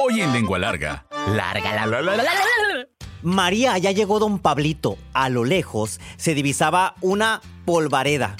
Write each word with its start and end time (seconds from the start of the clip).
Hoy 0.00 0.20
en 0.20 0.32
Lengua 0.32 0.60
Larga. 0.60 1.06
Larga, 1.26 1.74
la, 1.74 1.86
la, 1.86 2.00
la, 2.00 2.16
la, 2.16 2.22
la, 2.22 2.32
la. 2.32 2.88
María, 3.22 3.76
ya 3.78 3.90
llegó 3.90 4.20
don 4.20 4.38
Pablito. 4.38 4.96
A 5.12 5.28
lo 5.28 5.44
lejos 5.44 5.98
se 6.16 6.34
divisaba 6.34 6.94
una 7.00 7.40
polvareda, 7.64 8.36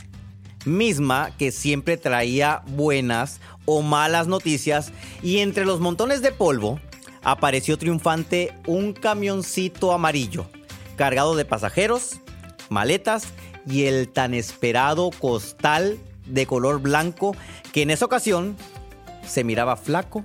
misma 0.65 1.33
que 1.37 1.51
siempre 1.51 1.97
traía 1.97 2.63
buenas 2.69 3.41
o 3.65 3.83
malas 3.83 4.29
noticias, 4.29 4.93
y 5.21 5.39
entre 5.39 5.65
los 5.65 5.81
montones 5.81 6.23
de 6.23 6.31
polvo 6.31 6.79
apareció 7.25 7.77
triunfante 7.77 8.55
un 8.69 8.93
camioncito 8.93 9.93
amarillo, 9.93 10.47
cargado 10.95 11.35
de 11.35 11.45
pasajeros, 11.45 12.21
maletas 12.69 13.27
y 13.67 13.87
el 13.87 14.11
tan 14.11 14.33
esperado 14.33 15.11
costal 15.11 15.99
de 16.25 16.47
color 16.47 16.81
blanco 16.81 17.35
que 17.73 17.83
en 17.83 17.91
esa 17.91 18.05
ocasión 18.05 18.57
se 19.27 19.43
miraba 19.43 19.77
flaco 19.77 20.25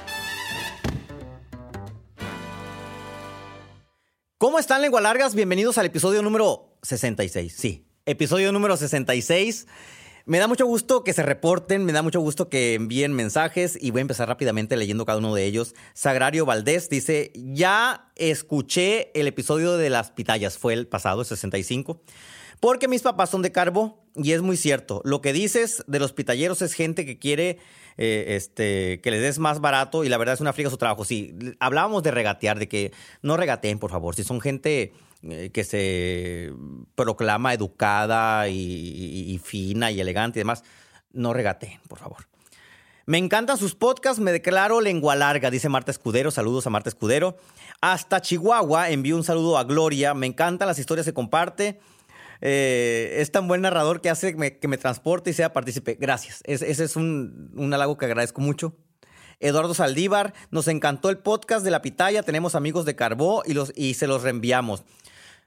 ¿Cómo 4.41 4.57
están, 4.57 4.81
lengua 4.81 5.01
largas? 5.01 5.35
Bienvenidos 5.35 5.77
al 5.77 5.85
episodio 5.85 6.23
número 6.23 6.75
66. 6.81 7.53
Sí, 7.55 7.85
episodio 8.07 8.51
número 8.51 8.75
66. 8.75 9.67
Me 10.25 10.39
da 10.39 10.47
mucho 10.47 10.65
gusto 10.65 11.03
que 11.03 11.13
se 11.13 11.21
reporten, 11.21 11.85
me 11.85 11.93
da 11.93 12.01
mucho 12.01 12.21
gusto 12.21 12.49
que 12.49 12.73
envíen 12.73 13.13
mensajes 13.13 13.77
y 13.79 13.91
voy 13.91 13.99
a 13.99 14.01
empezar 14.01 14.27
rápidamente 14.27 14.75
leyendo 14.77 15.05
cada 15.05 15.19
uno 15.19 15.35
de 15.35 15.45
ellos. 15.45 15.75
Sagrario 15.93 16.47
Valdés 16.47 16.89
dice, 16.89 17.31
ya 17.35 18.11
escuché 18.15 19.11
el 19.13 19.27
episodio 19.27 19.77
de 19.77 19.91
las 19.91 20.09
pitayas, 20.09 20.57
fue 20.57 20.73
el 20.73 20.87
pasado, 20.87 21.21
el 21.21 21.27
65, 21.27 22.01
porque 22.59 22.87
mis 22.87 23.03
papás 23.03 23.29
son 23.29 23.43
de 23.43 23.51
Carbo 23.51 24.07
y 24.15 24.31
es 24.31 24.41
muy 24.41 24.57
cierto. 24.57 25.03
Lo 25.05 25.21
que 25.21 25.33
dices 25.33 25.83
de 25.85 25.99
los 25.99 26.13
pitalleros 26.13 26.63
es 26.63 26.73
gente 26.73 27.05
que 27.05 27.19
quiere 27.19 27.59
eh, 27.97 28.25
este, 28.29 29.01
que 29.01 29.11
les 29.11 29.21
des 29.21 29.39
más 29.39 29.59
barato 29.59 30.03
y 30.03 30.09
la 30.09 30.17
verdad 30.17 30.33
es 30.33 30.41
una 30.41 30.53
friga 30.53 30.69
su 30.69 30.77
trabajo. 30.77 31.05
Sí, 31.05 31.33
hablábamos 31.59 32.03
de 32.03 32.11
regatear, 32.11 32.59
de 32.59 32.67
que 32.67 32.91
no 33.21 33.37
regateen, 33.37 33.79
por 33.79 33.91
favor. 33.91 34.15
Si 34.15 34.23
son 34.23 34.41
gente 34.41 34.93
eh, 35.23 35.49
que 35.53 35.63
se 35.63 36.51
proclama 36.95 37.53
educada 37.53 38.47
y 38.49 39.39
fina 39.43 39.91
y 39.91 39.99
elegante 39.99 40.39
y 40.39 40.41
demás, 40.41 40.63
no 41.13 41.33
regateen, 41.33 41.79
por 41.87 41.99
favor. 41.99 42.31
Me 43.07 43.17
encantan 43.17 43.57
sus 43.57 43.73
podcasts, 43.75 44.21
me 44.21 44.31
declaro 44.31 44.79
lengua 44.79 45.15
larga, 45.15 45.49
dice 45.49 45.69
Marta 45.69 45.91
Escudero. 45.91 46.29
Saludos 46.29 46.67
a 46.67 46.69
Marta 46.69 46.87
Escudero. 46.89 47.35
Hasta 47.81 48.21
Chihuahua 48.21 48.89
envío 48.89 49.15
un 49.17 49.23
saludo 49.23 49.57
a 49.57 49.63
Gloria. 49.63 50.13
Me 50.13 50.27
encantan 50.27 50.67
las 50.67 50.77
historias 50.77 51.07
que 51.07 51.13
comparte. 51.13 51.79
Eh, 52.41 53.17
es 53.19 53.31
tan 53.31 53.47
buen 53.47 53.61
narrador 53.61 54.01
que 54.01 54.09
hace 54.09 54.35
que 54.59 54.67
me, 54.67 54.77
transporte 54.77 55.29
y 55.29 55.33
sea 55.33 55.53
partícipe. 55.53 55.95
Gracias. 55.99 56.41
Es- 56.45 56.61
ese 56.61 56.83
es 56.83 56.95
un, 56.95 57.51
un 57.55 57.73
halago 57.73 57.97
que 57.97 58.05
agradezco 58.05 58.41
mucho. 58.41 58.75
Eduardo 59.39 59.73
Saldívar, 59.73 60.33
nos 60.51 60.67
encantó 60.67 61.09
el 61.09 61.17
podcast 61.17 61.63
de 61.65 61.71
la 61.71 61.81
pitaya. 61.81 62.23
Tenemos 62.23 62.53
amigos 62.55 62.85
de 62.85 62.95
Carbó 62.95 63.43
y, 63.45 63.53
los, 63.53 63.73
y 63.75 63.95
se 63.95 64.07
los 64.07 64.21
reenviamos. 64.23 64.83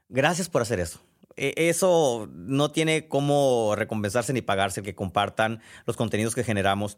Gracias 0.09 0.49
por 0.49 0.61
hacer 0.61 0.79
eso. 0.79 0.99
E- 1.37 1.53
Eso 1.57 2.29
no 2.33 2.71
tiene 2.71 3.07
cómo 3.07 3.73
recompensarse 3.75 4.33
ni 4.33 4.41
pagarse 4.41 4.79
el 4.81 4.85
que 4.85 4.95
compartan 4.95 5.61
los 5.85 5.95
contenidos 5.97 6.35
que 6.35 6.43
generamos. 6.43 6.97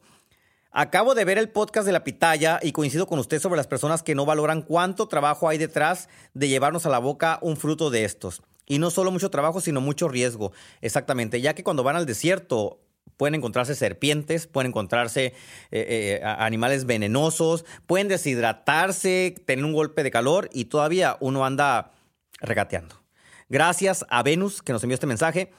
Acabo 0.71 1.15
de 1.15 1.25
ver 1.25 1.37
el 1.39 1.49
podcast 1.49 1.85
de 1.87 1.91
la 1.93 2.03
pitaya 2.03 2.59
y 2.61 2.71
coincido 2.71 3.07
con 3.07 3.17
usted 3.19 3.39
sobre 3.39 3.57
las 3.57 3.67
personas 3.67 4.03
que 4.03 4.13
no 4.15 4.25
valoran 4.25 4.61
cuánto 4.61 5.07
trabajo 5.07 5.49
hay 5.49 5.57
detrás 5.57 6.07
de 6.33 6.49
llevarnos 6.49 6.85
a 6.85 6.89
la 6.89 6.99
boca 6.99 7.39
un 7.41 7.57
fruto 7.57 7.89
de 7.89 8.03
estos. 8.05 8.41
Y 8.67 8.79
no 8.79 8.91
solo 8.91 9.11
mucho 9.11 9.31
trabajo, 9.31 9.61
sino 9.61 9.81
mucho 9.81 10.09
riesgo. 10.09 10.51
Exactamente, 10.81 11.41
ya 11.41 11.55
que 11.55 11.63
cuando 11.63 11.83
van 11.83 11.95
al 11.95 12.05
desierto 12.05 12.81
pueden 13.15 13.35
encontrarse 13.35 13.73
serpientes, 13.73 14.45
pueden 14.45 14.69
encontrarse 14.69 15.25
eh, 15.25 15.33
eh, 15.71 16.21
animales 16.23 16.85
venenosos, 16.85 17.65
pueden 17.87 18.07
deshidratarse, 18.07 19.35
tener 19.45 19.65
un 19.65 19.73
golpe 19.73 20.03
de 20.03 20.11
calor 20.11 20.49
y 20.53 20.65
todavía 20.65 21.17
uno 21.19 21.45
anda 21.45 21.91
regateando. 22.39 23.01
Gracias 23.49 24.05
a 24.09 24.21
Venus 24.23 24.61
que 24.61 24.73
nos 24.73 24.83
envió 24.83 24.95
este 24.95 25.07
mensaje. 25.07 25.51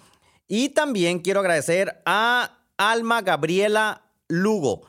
Y 0.46 0.70
también 0.70 1.20
quiero 1.20 1.40
agradecer 1.40 2.00
a 2.06 2.58
Alma 2.76 3.22
Gabriela 3.22 4.02
Lugo. 4.28 4.86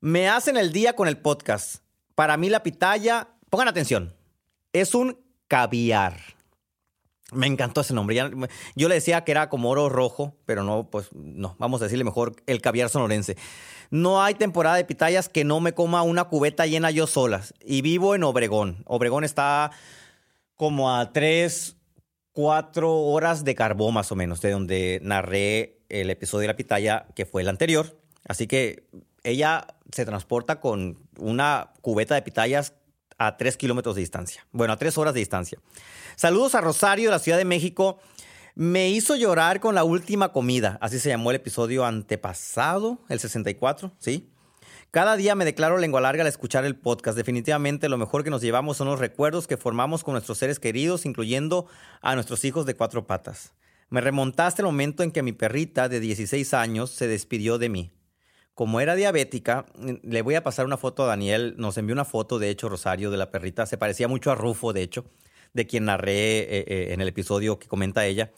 Me 0.00 0.28
hacen 0.28 0.56
el 0.56 0.72
día 0.72 0.94
con 0.94 1.08
el 1.08 1.18
podcast. 1.18 1.82
Para 2.14 2.36
mí 2.36 2.50
la 2.50 2.62
pitaya, 2.62 3.28
pongan 3.48 3.68
atención, 3.68 4.14
es 4.72 4.94
un 4.94 5.18
caviar. 5.48 6.20
Me 7.32 7.46
encantó 7.46 7.80
ese 7.80 7.94
nombre. 7.94 8.16
Yo 8.76 8.88
le 8.88 8.94
decía 8.94 9.24
que 9.24 9.32
era 9.32 9.48
como 9.48 9.70
oro 9.70 9.88
rojo, 9.88 10.36
pero 10.46 10.62
no, 10.64 10.90
pues 10.90 11.08
no, 11.12 11.56
vamos 11.58 11.80
a 11.80 11.84
decirle 11.84 12.04
mejor 12.04 12.36
el 12.46 12.60
caviar 12.60 12.88
sonorense. 12.88 13.36
No 13.90 14.22
hay 14.22 14.34
temporada 14.34 14.76
de 14.76 14.84
pitayas 14.84 15.28
que 15.28 15.44
no 15.44 15.60
me 15.60 15.74
coma 15.74 16.02
una 16.02 16.24
cubeta 16.24 16.66
llena 16.66 16.90
yo 16.90 17.06
solas. 17.06 17.54
Y 17.64 17.82
vivo 17.82 18.14
en 18.14 18.24
Obregón. 18.24 18.82
Obregón 18.86 19.24
está 19.24 19.70
como 20.56 20.94
a 20.94 21.12
tres, 21.12 21.76
cuatro 22.32 22.94
horas 22.94 23.44
de 23.44 23.54
carbón 23.54 23.94
más 23.94 24.12
o 24.12 24.16
menos, 24.16 24.40
de 24.40 24.50
donde 24.50 25.00
narré 25.02 25.80
el 25.88 26.10
episodio 26.10 26.42
de 26.42 26.46
la 26.48 26.56
pitaya, 26.56 27.06
que 27.14 27.26
fue 27.26 27.42
el 27.42 27.48
anterior. 27.48 27.98
Así 28.26 28.46
que 28.46 28.88
ella 29.24 29.66
se 29.92 30.04
transporta 30.04 30.60
con 30.60 30.98
una 31.18 31.72
cubeta 31.80 32.14
de 32.14 32.22
pitayas 32.22 32.74
a 33.18 33.36
tres 33.36 33.56
kilómetros 33.56 33.94
de 33.94 34.00
distancia. 34.00 34.46
Bueno, 34.52 34.72
a 34.72 34.76
tres 34.76 34.98
horas 34.98 35.14
de 35.14 35.20
distancia. 35.20 35.58
Saludos 36.16 36.54
a 36.54 36.60
Rosario, 36.60 37.10
de 37.10 37.16
la 37.16 37.18
Ciudad 37.18 37.38
de 37.38 37.44
México. 37.44 37.98
Me 38.54 38.90
hizo 38.90 39.16
llorar 39.16 39.60
con 39.60 39.74
la 39.74 39.84
última 39.84 40.32
comida. 40.32 40.78
Así 40.80 40.98
se 40.98 41.08
llamó 41.08 41.30
el 41.30 41.36
episodio 41.36 41.84
antepasado, 41.84 42.98
el 43.08 43.18
64, 43.18 43.92
¿sí? 43.98 44.28
Cada 44.90 45.16
día 45.16 45.34
me 45.34 45.46
declaro 45.46 45.78
lengua 45.78 46.02
larga 46.02 46.20
al 46.20 46.28
escuchar 46.28 46.66
el 46.66 46.76
podcast. 46.76 47.16
Definitivamente 47.16 47.88
lo 47.88 47.96
mejor 47.96 48.24
que 48.24 48.30
nos 48.30 48.42
llevamos 48.42 48.76
son 48.76 48.88
los 48.88 49.00
recuerdos 49.00 49.46
que 49.46 49.56
formamos 49.56 50.04
con 50.04 50.12
nuestros 50.12 50.36
seres 50.36 50.60
queridos, 50.60 51.06
incluyendo 51.06 51.66
a 52.02 52.14
nuestros 52.14 52.44
hijos 52.44 52.66
de 52.66 52.74
cuatro 52.74 53.06
patas. 53.06 53.54
Me 53.88 54.02
remontaste 54.02 54.60
el 54.60 54.66
momento 54.66 55.02
en 55.02 55.10
que 55.10 55.22
mi 55.22 55.32
perrita 55.32 55.88
de 55.88 55.98
16 55.98 56.52
años 56.52 56.90
se 56.90 57.08
despidió 57.08 57.56
de 57.56 57.70
mí. 57.70 57.90
Como 58.54 58.80
era 58.80 58.94
diabética, 58.94 59.64
le 60.02 60.22
voy 60.22 60.34
a 60.34 60.42
pasar 60.42 60.66
una 60.66 60.76
foto 60.76 61.04
a 61.04 61.06
Daniel. 61.06 61.54
Nos 61.56 61.78
envió 61.78 61.94
una 61.94 62.04
foto, 62.04 62.38
de 62.38 62.50
hecho, 62.50 62.68
Rosario, 62.68 63.10
de 63.10 63.16
la 63.16 63.30
perrita. 63.30 63.64
Se 63.64 63.78
parecía 63.78 64.08
mucho 64.08 64.30
a 64.30 64.34
Rufo, 64.34 64.72
de 64.72 64.82
hecho, 64.82 65.06
de 65.54 65.66
quien 65.66 65.86
narré 65.86 66.40
eh, 66.40 66.64
eh, 66.66 66.88
en 66.92 67.00
el 67.00 67.08
episodio 67.08 67.58
que 67.58 67.66
comenta 67.66 68.04
ella. 68.04 68.30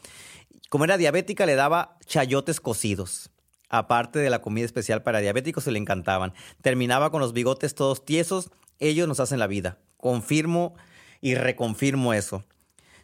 Como 0.69 0.85
era 0.85 0.97
diabética, 0.97 1.47
le 1.47 1.57
daba 1.57 1.99
chayotes 2.07 2.61
cocidos. 2.61 3.31
Aparte 3.69 4.21
de 4.21 4.31
la 4.31 4.41
comida 4.41 4.65
especial 4.65 5.03
para 5.03 5.19
diabéticos, 5.19 5.65
se 5.65 5.73
le 5.73 5.81
encantaban. 5.81 6.33
Terminaba 6.63 7.11
con 7.11 7.21
los 7.21 7.33
bigotes 7.33 7.75
todos 7.75 8.05
tiesos. 8.05 8.51
Ellos 8.79 9.09
nos 9.09 9.19
hacen 9.19 9.41
la 9.41 9.49
vida. 9.49 9.79
Confirmo 9.97 10.75
y 11.21 11.35
reconfirmo 11.35 12.15
eso. 12.15 12.45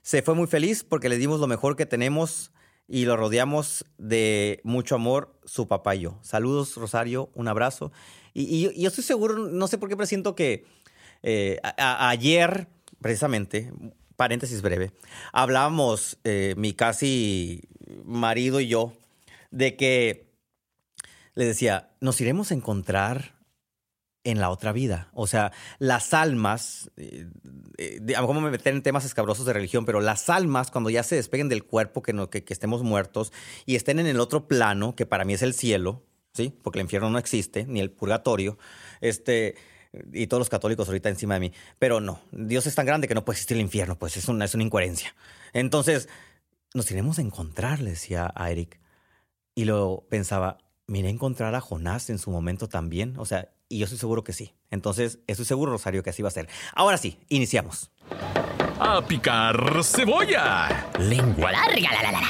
Se 0.03 0.22
fue 0.22 0.34
muy 0.34 0.47
feliz 0.47 0.84
porque 0.84 1.09
le 1.09 1.19
dimos 1.19 1.41
lo 1.41 1.49
mejor 1.49 1.75
que 1.75 1.87
tenemos 1.87 2.53
y 2.91 3.05
lo 3.05 3.17
rodeamos 3.17 3.84
de 3.99 4.61
mucho 4.65 4.97
amor, 4.97 5.33
su 5.45 5.69
papá 5.69 5.95
y 5.95 6.01
yo. 6.01 6.19
Saludos, 6.23 6.75
Rosario, 6.75 7.31
un 7.34 7.47
abrazo. 7.47 7.93
Y, 8.34 8.62
yo 8.62 8.89
estoy 8.89 9.05
seguro, 9.05 9.47
no 9.47 9.69
sé 9.69 9.78
por 9.78 9.89
qué 9.89 9.97
presiento 9.97 10.34
que 10.34 10.67
eh, 11.23 11.61
ayer, 11.79 12.67
precisamente, 13.00 13.73
paréntesis 14.17 14.61
breve, 14.61 14.91
hablábamos, 15.32 16.19
eh, 16.25 16.55
mi 16.56 16.73
casi 16.73 17.62
marido 18.05 18.59
y 18.59 18.67
yo, 18.67 18.93
de 19.53 19.76
que 19.76 20.26
le 21.35 21.44
decía, 21.44 21.91
nos 22.00 22.20
iremos 22.20 22.50
a 22.50 22.55
encontrar 22.55 23.37
en 24.25 24.40
la 24.40 24.50
otra 24.50 24.72
vida. 24.72 25.08
O 25.12 25.26
sea, 25.26 25.52
las 25.78 26.12
almas, 26.14 26.90
eh, 26.96 27.26
eh, 27.78 28.00
mejor 28.00 28.40
me 28.40 28.50
meter 28.50 28.75
en 28.75 28.82
temas 28.82 29.05
escabrosos 29.05 29.46
de 29.46 29.52
religión, 29.52 29.84
pero 29.84 30.00
las 30.00 30.28
almas, 30.28 30.70
cuando 30.70 30.90
ya 30.90 31.02
se 31.02 31.17
despeguen 31.17 31.49
del 31.49 31.64
cuerpo, 31.64 32.02
que, 32.02 32.12
no, 32.12 32.28
que, 32.31 32.44
estemos 32.49 32.82
muertos 32.82 33.32
y 33.67 33.76
estén 33.76 33.99
en 33.99 34.06
el 34.06 34.20
otro 34.20 34.46
plano, 34.46 34.94
que 34.94 35.06
para 35.06 35.25
mí 35.25 35.34
es 35.34 35.43
el 35.43 35.55
cielo, 35.55 36.02
¿sí? 36.32 36.55
Porque 36.62 36.78
el 36.78 36.84
infierno 36.84 37.11
no 37.11 37.19
existe, 37.19 37.64
ni 37.67 37.81
el 37.81 37.90
purgatorio, 37.90 38.58
este, 39.00 39.56
y 40.12 40.26
todos 40.26 40.40
los 40.40 40.50
católicos 40.50 40.87
ahorita 40.88 41.08
encima 41.08 41.34
de 41.34 41.40
mí. 41.40 41.52
Pero 41.78 42.00
no, 42.00 42.20
Dios 42.32 42.66
es 42.66 42.75
tan 42.75 42.87
grande 42.87 43.08
que 43.08 43.14
no 43.14 43.25
puede 43.25 43.37
existir 43.37 43.56
el 43.56 43.62
infierno, 43.62 43.99
pues 43.99 44.16
es 44.16 44.28
una, 44.28 44.44
es 44.44 44.55
una 44.55 44.64
incoherencia. 44.64 45.14
Entonces, 45.52 46.08
nos 46.75 46.90
iremos 46.90 47.19
a 47.19 47.23
encontrar, 47.23 47.81
le 47.81 47.90
decía 47.90 48.32
Eric. 48.37 48.78
Y 49.55 49.64
lo 49.64 50.06
pensaba, 50.08 50.58
miré 50.87 51.08
encontrar 51.08 51.55
a 51.55 51.61
Jonás 51.61 52.11
en 52.11 52.19
su 52.19 52.31
momento 52.31 52.69
también. 52.69 53.19
O 53.19 53.25
sea, 53.25 53.50
y 53.70 53.78
yo 53.78 53.84
estoy 53.84 53.99
seguro 53.99 54.22
que 54.25 54.34
sí. 54.34 54.52
Entonces, 54.70 55.20
estoy 55.26 55.46
seguro, 55.46 55.72
Rosario, 55.72 56.02
que 56.02 56.11
así 56.11 56.20
va 56.22 56.28
a 56.28 56.32
ser. 56.32 56.49
Ahora 56.75 56.99
sí, 56.99 57.19
iniciamos. 57.31 57.90
a 58.78 59.00
picar 59.06 59.82
cebolla. 59.84 60.90
Lengua 60.99 61.52
larga, 61.52 61.93
la, 61.93 62.02
la, 62.02 62.12
la. 62.12 62.28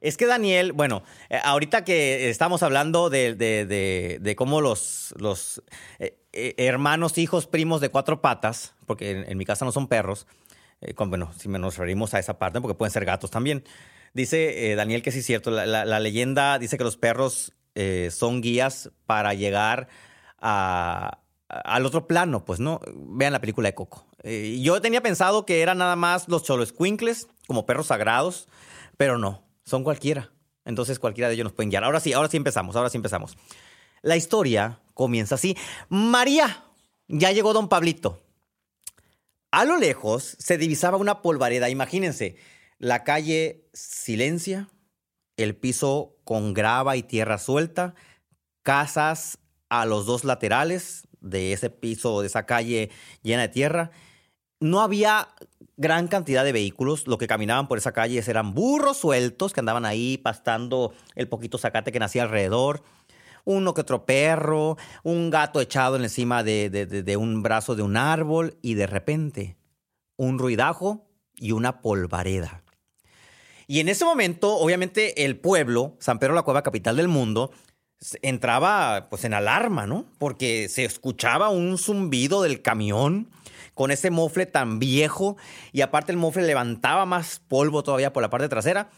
Es 0.00 0.16
que 0.16 0.26
Daniel, 0.26 0.72
bueno, 0.72 1.02
eh, 1.28 1.38
ahorita 1.44 1.84
que 1.84 2.30
estamos 2.30 2.62
hablando 2.62 3.10
de, 3.10 3.34
de- 3.34 3.66
de- 3.66 4.18
de 4.20 4.36
cómo 4.36 4.62
los, 4.62 5.14
los 5.18 5.62
eh, 5.98 6.16
eh, 6.32 6.54
hermanos, 6.56 7.18
hijos, 7.18 7.46
primos 7.46 7.82
de 7.82 7.90
cuatro 7.90 8.22
patas, 8.22 8.74
porque 8.86 9.10
en, 9.10 9.30
en 9.30 9.36
mi 9.38 9.44
casa 9.44 9.66
no 9.66 9.72
son 9.72 9.88
perros, 9.88 10.26
eh, 10.80 10.94
con- 10.94 11.10
bueno, 11.10 11.32
si 11.38 11.48
nos 11.50 11.76
referimos 11.76 12.14
a 12.14 12.18
esa 12.18 12.38
parte, 12.38 12.60
porque 12.62 12.74
pueden 12.74 12.92
ser 12.92 13.04
gatos 13.04 13.30
también. 13.30 13.62
Dice 14.14 14.72
eh, 14.72 14.74
Daniel 14.74 15.02
que 15.02 15.12
sí 15.12 15.18
es 15.18 15.26
cierto, 15.26 15.50
la, 15.50 15.66
la- 15.66 15.84
la 15.84 16.00
leyenda 16.00 16.58
dice 16.58 16.78
que 16.78 16.84
los 16.84 16.96
perros 16.96 17.52
eh, 17.74 18.10
son 18.12 18.40
guías 18.40 18.90
para 19.06 19.34
llegar 19.34 19.88
a- 20.38 21.18
al 21.48 21.84
otro 21.86 22.06
plano, 22.06 22.44
pues, 22.44 22.60
¿no? 22.60 22.80
Vean 22.94 23.32
la 23.32 23.40
película 23.40 23.68
de 23.68 23.74
Coco. 23.74 24.06
Eh, 24.22 24.60
yo 24.62 24.80
tenía 24.80 25.02
pensado 25.02 25.44
que 25.46 25.62
eran 25.62 25.78
nada 25.78 25.96
más 25.96 26.28
los 26.28 26.44
choloscuincles, 26.44 27.26
como 27.46 27.66
perros 27.66 27.88
sagrados, 27.88 28.46
pero 28.96 29.18
no, 29.18 29.42
son 29.64 29.82
cualquiera. 29.82 30.30
Entonces 30.64 30.98
cualquiera 30.98 31.28
de 31.28 31.34
ellos 31.34 31.44
nos 31.44 31.52
pueden 31.52 31.70
guiar. 31.70 31.82
Ahora 31.84 31.98
sí, 32.00 32.12
ahora 32.12 32.28
sí 32.28 32.36
empezamos, 32.36 32.76
ahora 32.76 32.90
sí 32.90 32.98
empezamos. 32.98 33.36
La 34.02 34.16
historia 34.16 34.80
comienza 34.94 35.34
así. 35.34 35.56
María, 35.88 36.64
ya 37.08 37.32
llegó 37.32 37.52
don 37.52 37.68
Pablito. 37.68 38.22
A 39.50 39.64
lo 39.64 39.76
lejos 39.78 40.36
se 40.38 40.58
divisaba 40.58 40.96
una 40.96 41.22
polvareda. 41.22 41.68
Imagínense, 41.68 42.36
la 42.78 43.02
calle 43.02 43.64
silencia, 43.72 44.68
el 45.42 45.56
piso 45.56 46.16
con 46.24 46.54
grava 46.54 46.96
y 46.96 47.02
tierra 47.02 47.38
suelta, 47.38 47.94
casas 48.62 49.38
a 49.68 49.86
los 49.86 50.06
dos 50.06 50.24
laterales 50.24 51.06
de 51.20 51.52
ese 51.52 51.70
piso, 51.70 52.20
de 52.20 52.26
esa 52.26 52.46
calle 52.46 52.90
llena 53.22 53.42
de 53.42 53.48
tierra. 53.48 53.90
No 54.60 54.80
había 54.80 55.28
gran 55.76 56.08
cantidad 56.08 56.44
de 56.44 56.52
vehículos. 56.52 57.06
Lo 57.06 57.18
que 57.18 57.26
caminaban 57.26 57.68
por 57.68 57.78
esa 57.78 57.92
calle 57.92 58.22
eran 58.26 58.52
burros 58.54 58.98
sueltos 58.98 59.52
que 59.52 59.60
andaban 59.60 59.86
ahí 59.86 60.18
pastando 60.18 60.92
el 61.14 61.28
poquito 61.28 61.56
zacate 61.56 61.92
que 61.92 61.98
nacía 61.98 62.24
alrededor. 62.24 62.82
Uno 63.44 63.72
que 63.72 63.80
otro 63.80 64.04
perro, 64.04 64.76
un 65.02 65.30
gato 65.30 65.60
echado 65.62 65.96
encima 65.96 66.42
de, 66.42 66.68
de- 66.68 67.16
un 67.16 67.42
brazo 67.42 67.74
de 67.74 67.82
un 67.82 67.96
árbol 67.96 68.58
y 68.60 68.74
de 68.74 68.86
repente 68.86 69.56
un 70.16 70.38
ruidajo 70.38 71.08
y 71.36 71.52
una 71.52 71.80
polvareda. 71.80 72.62
Y 73.70 73.78
en 73.78 73.88
ese 73.88 74.04
momento, 74.04 74.56
obviamente, 74.56 75.24
el 75.24 75.38
pueblo, 75.38 75.94
San 76.00 76.18
Pedro 76.18 76.34
la 76.34 76.42
Cueva, 76.42 76.64
capital 76.64 76.96
del 76.96 77.06
mundo, 77.06 77.52
entraba 78.20 79.06
pues 79.10 79.24
en 79.24 79.32
alarma, 79.32 79.86
¿no? 79.86 80.06
Porque 80.18 80.68
se 80.68 80.84
escuchaba 80.84 81.50
un 81.50 81.78
zumbido 81.78 82.42
del 82.42 82.62
camión 82.62 83.30
con 83.74 83.92
ese 83.92 84.10
mofle 84.10 84.46
tan 84.46 84.80
viejo 84.80 85.36
y 85.70 85.82
aparte 85.82 86.10
el 86.10 86.18
mofle 86.18 86.42
levantaba 86.42 87.06
más 87.06 87.38
polvo 87.46 87.84
todavía 87.84 88.12
por 88.12 88.24
la 88.24 88.28
parte 88.28 88.48
trasera. 88.48 88.90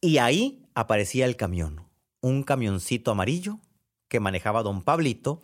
Y 0.00 0.18
ahí 0.18 0.62
aparecía 0.76 1.26
el 1.26 1.34
camión, 1.34 1.88
un 2.20 2.44
camioncito 2.44 3.10
amarillo 3.10 3.58
que 4.06 4.20
manejaba 4.20 4.62
don 4.62 4.82
Pablito. 4.82 5.42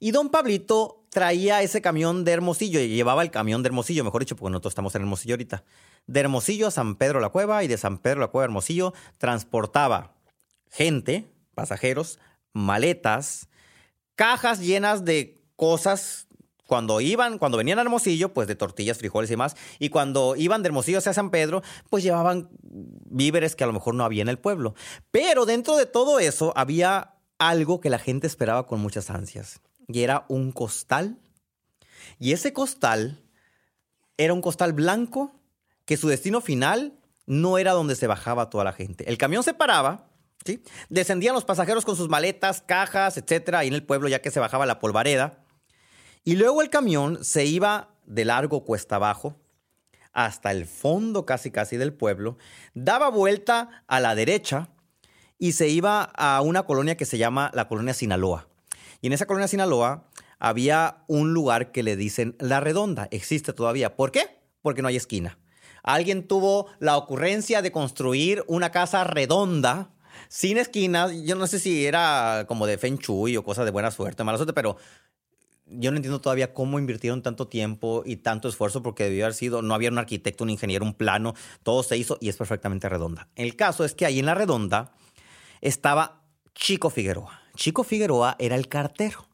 Y 0.00 0.10
don 0.10 0.30
Pablito 0.30 1.04
traía 1.10 1.62
ese 1.62 1.80
camión 1.80 2.24
de 2.24 2.32
Hermosillo, 2.32 2.80
y 2.80 2.88
llevaba 2.88 3.22
el 3.22 3.30
camión 3.30 3.62
de 3.62 3.68
Hermosillo, 3.68 4.04
mejor 4.04 4.22
dicho, 4.22 4.36
porque 4.36 4.50
nosotros 4.50 4.72
estamos 4.72 4.94
en 4.94 5.02
Hermosillo 5.02 5.34
ahorita. 5.34 5.64
De 6.06 6.20
Hermosillo 6.20 6.66
a 6.66 6.70
San 6.70 6.96
Pedro 6.96 7.20
la 7.20 7.28
Cueva 7.30 7.62
y 7.64 7.68
de 7.68 7.78
San 7.78 7.98
Pedro 7.98 8.20
la 8.20 8.28
Cueva 8.28 8.44
a 8.44 8.46
Hermosillo 8.46 8.92
transportaba 9.18 10.16
gente, 10.70 11.32
pasajeros, 11.54 12.18
maletas, 12.52 13.48
cajas 14.16 14.60
llenas 14.60 15.04
de 15.04 15.40
cosas 15.56 16.26
cuando 16.66 17.00
iban, 17.00 17.38
cuando 17.38 17.58
venían 17.58 17.78
a 17.78 17.82
Hermosillo, 17.82 18.32
pues 18.32 18.48
de 18.48 18.54
tortillas, 18.54 18.98
frijoles 18.98 19.30
y 19.30 19.36
más, 19.36 19.56
y 19.78 19.90
cuando 19.90 20.34
iban 20.36 20.62
de 20.62 20.68
Hermosillo 20.68 20.98
hacia 20.98 21.12
San 21.12 21.30
Pedro, 21.30 21.62
pues 21.90 22.02
llevaban 22.02 22.48
víveres 22.60 23.54
que 23.54 23.64
a 23.64 23.66
lo 23.66 23.72
mejor 23.72 23.94
no 23.94 24.04
había 24.04 24.22
en 24.22 24.28
el 24.28 24.38
pueblo. 24.38 24.74
Pero 25.10 25.46
dentro 25.46 25.76
de 25.76 25.86
todo 25.86 26.18
eso 26.18 26.52
había 26.56 27.14
algo 27.38 27.80
que 27.80 27.90
la 27.90 27.98
gente 27.98 28.26
esperaba 28.26 28.66
con 28.66 28.80
muchas 28.80 29.10
ansias, 29.10 29.60
y 29.88 30.02
era 30.02 30.24
un 30.28 30.52
costal. 30.52 31.18
Y 32.18 32.32
ese 32.32 32.52
costal 32.52 33.22
era 34.16 34.32
un 34.32 34.42
costal 34.42 34.72
blanco 34.72 35.32
que 35.84 35.96
su 35.96 36.08
destino 36.08 36.40
final 36.40 36.98
no 37.26 37.58
era 37.58 37.72
donde 37.72 37.96
se 37.96 38.06
bajaba 38.06 38.50
toda 38.50 38.64
la 38.64 38.72
gente. 38.72 39.08
El 39.08 39.18
camión 39.18 39.42
se 39.42 39.54
paraba, 39.54 40.10
¿sí? 40.44 40.62
descendían 40.88 41.34
los 41.34 41.44
pasajeros 41.44 41.84
con 41.84 41.96
sus 41.96 42.08
maletas, 42.08 42.62
cajas, 42.62 43.16
etcétera, 43.16 43.60
ahí 43.60 43.68
en 43.68 43.74
el 43.74 43.84
pueblo 43.84 44.08
ya 44.08 44.20
que 44.20 44.30
se 44.30 44.40
bajaba 44.40 44.66
la 44.66 44.78
polvareda. 44.78 45.44
Y 46.24 46.36
luego 46.36 46.62
el 46.62 46.70
camión 46.70 47.24
se 47.24 47.44
iba 47.44 47.94
de 48.06 48.24
largo 48.24 48.64
cuesta 48.64 48.96
abajo 48.96 49.36
hasta 50.14 50.52
el 50.52 50.66
fondo 50.66 51.26
casi 51.26 51.50
casi 51.50 51.76
del 51.76 51.92
pueblo, 51.92 52.38
daba 52.72 53.10
vuelta 53.10 53.84
a 53.88 54.00
la 54.00 54.14
derecha 54.14 54.68
y 55.38 55.52
se 55.52 55.68
iba 55.68 56.02
a 56.02 56.40
una 56.40 56.62
colonia 56.62 56.96
que 56.96 57.04
se 57.04 57.18
llama 57.18 57.50
la 57.52 57.66
colonia 57.68 57.92
Sinaloa. 57.92 58.48
Y 59.04 59.08
en 59.08 59.12
esa 59.12 59.26
colonia 59.26 59.48
Sinaloa 59.48 60.08
había 60.38 61.04
un 61.08 61.34
lugar 61.34 61.72
que 61.72 61.82
le 61.82 61.94
dicen 61.94 62.36
La 62.38 62.60
Redonda. 62.60 63.06
Existe 63.10 63.52
todavía. 63.52 63.96
¿Por 63.96 64.10
qué? 64.10 64.40
Porque 64.62 64.80
no 64.80 64.88
hay 64.88 64.96
esquina. 64.96 65.38
Alguien 65.82 66.26
tuvo 66.26 66.68
la 66.78 66.96
ocurrencia 66.96 67.60
de 67.60 67.70
construir 67.70 68.42
una 68.46 68.70
casa 68.70 69.04
redonda, 69.04 69.90
sin 70.28 70.56
esquinas. 70.56 71.12
Yo 71.22 71.36
no 71.36 71.46
sé 71.46 71.58
si 71.58 71.84
era 71.84 72.46
como 72.48 72.66
de 72.66 72.78
Feng 72.78 72.96
Shui 72.96 73.36
o 73.36 73.44
cosa 73.44 73.66
de 73.66 73.70
buena 73.72 73.90
suerte, 73.90 74.24
mala 74.24 74.38
suerte, 74.38 74.54
pero 74.54 74.78
yo 75.66 75.90
no 75.90 75.98
entiendo 75.98 76.22
todavía 76.22 76.54
cómo 76.54 76.78
invirtieron 76.78 77.20
tanto 77.20 77.46
tiempo 77.46 78.04
y 78.06 78.16
tanto 78.16 78.48
esfuerzo 78.48 78.82
porque 78.82 79.04
debió 79.04 79.26
haber 79.26 79.34
sido, 79.34 79.60
no 79.60 79.74
había 79.74 79.90
un 79.90 79.98
arquitecto, 79.98 80.44
un 80.44 80.50
ingeniero, 80.50 80.82
un 80.82 80.94
plano, 80.94 81.34
todo 81.62 81.82
se 81.82 81.98
hizo 81.98 82.16
y 82.22 82.30
es 82.30 82.38
perfectamente 82.38 82.88
redonda. 82.88 83.28
El 83.36 83.54
caso 83.54 83.84
es 83.84 83.92
que 83.92 84.06
ahí 84.06 84.18
en 84.18 84.24
la 84.24 84.34
redonda 84.34 84.94
estaba 85.60 86.22
Chico 86.54 86.88
Figueroa. 86.88 87.43
Chico 87.56 87.84
Figueroa 87.84 88.36
era 88.38 88.56
el 88.56 88.68
cartero. 88.68 89.26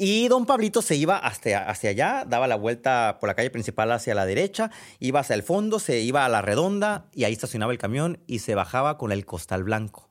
Y 0.00 0.28
don 0.28 0.46
Pablito 0.46 0.80
se 0.80 0.94
iba 0.94 1.16
hacia, 1.16 1.68
hacia 1.68 1.90
allá, 1.90 2.24
daba 2.24 2.46
la 2.46 2.54
vuelta 2.54 3.18
por 3.20 3.28
la 3.28 3.34
calle 3.34 3.50
principal 3.50 3.90
hacia 3.90 4.14
la 4.14 4.26
derecha, 4.26 4.70
iba 5.00 5.18
hacia 5.18 5.34
el 5.34 5.42
fondo, 5.42 5.80
se 5.80 5.98
iba 6.00 6.24
a 6.24 6.28
la 6.28 6.40
redonda 6.40 7.06
y 7.12 7.24
ahí 7.24 7.32
estacionaba 7.32 7.72
el 7.72 7.78
camión 7.78 8.22
y 8.28 8.38
se 8.38 8.54
bajaba 8.54 8.96
con 8.96 9.10
el 9.10 9.26
costal 9.26 9.64
blanco. 9.64 10.08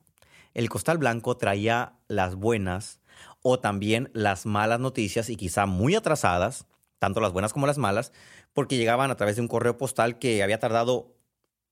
El 0.54 0.70
costal 0.70 0.98
blanco 0.98 1.38
traía 1.38 1.94
las 2.10 2.36
buenas 2.36 3.00
o 3.42 3.60
también 3.60 4.10
las 4.14 4.46
malas 4.46 4.82
noticias 4.82 5.30
y 5.30 5.38
quizá 5.38 5.66
muy 5.66 5.96
atrasadas, 5.96 6.66
tanto 7.00 7.22
las 7.22 7.32
buenas 7.32 7.54
como 7.54 7.66
las 7.66 7.78
malas, 7.78 8.12
porque 8.52 8.76
llegaban 8.76 9.10
a 9.10 9.16
través 9.16 9.38
de 9.38 9.42
un 9.42 9.48
correo 9.48 9.78
postal 9.78 10.20
que 10.20 10.44
había 10.44 10.60
tardado 10.60 11.16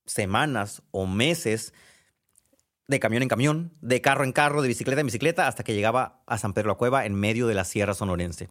semanas 0.06 0.82
o 0.90 1.04
meses 1.04 1.74
de 2.88 3.00
camión 3.00 3.22
en 3.22 3.28
camión, 3.28 3.72
de 3.80 4.00
carro 4.00 4.24
en 4.24 4.32
carro, 4.32 4.62
de 4.62 4.68
bicicleta 4.68 5.00
en 5.00 5.06
bicicleta, 5.06 5.48
hasta 5.48 5.64
que 5.64 5.74
llegaba 5.74 6.22
a 6.26 6.38
San 6.38 6.52
Pedro 6.52 6.68
la 6.68 6.74
Cueva 6.76 7.04
en 7.04 7.14
medio 7.14 7.46
de 7.46 7.54
la 7.54 7.64
Sierra 7.64 7.94
Sonorense. 7.94 8.48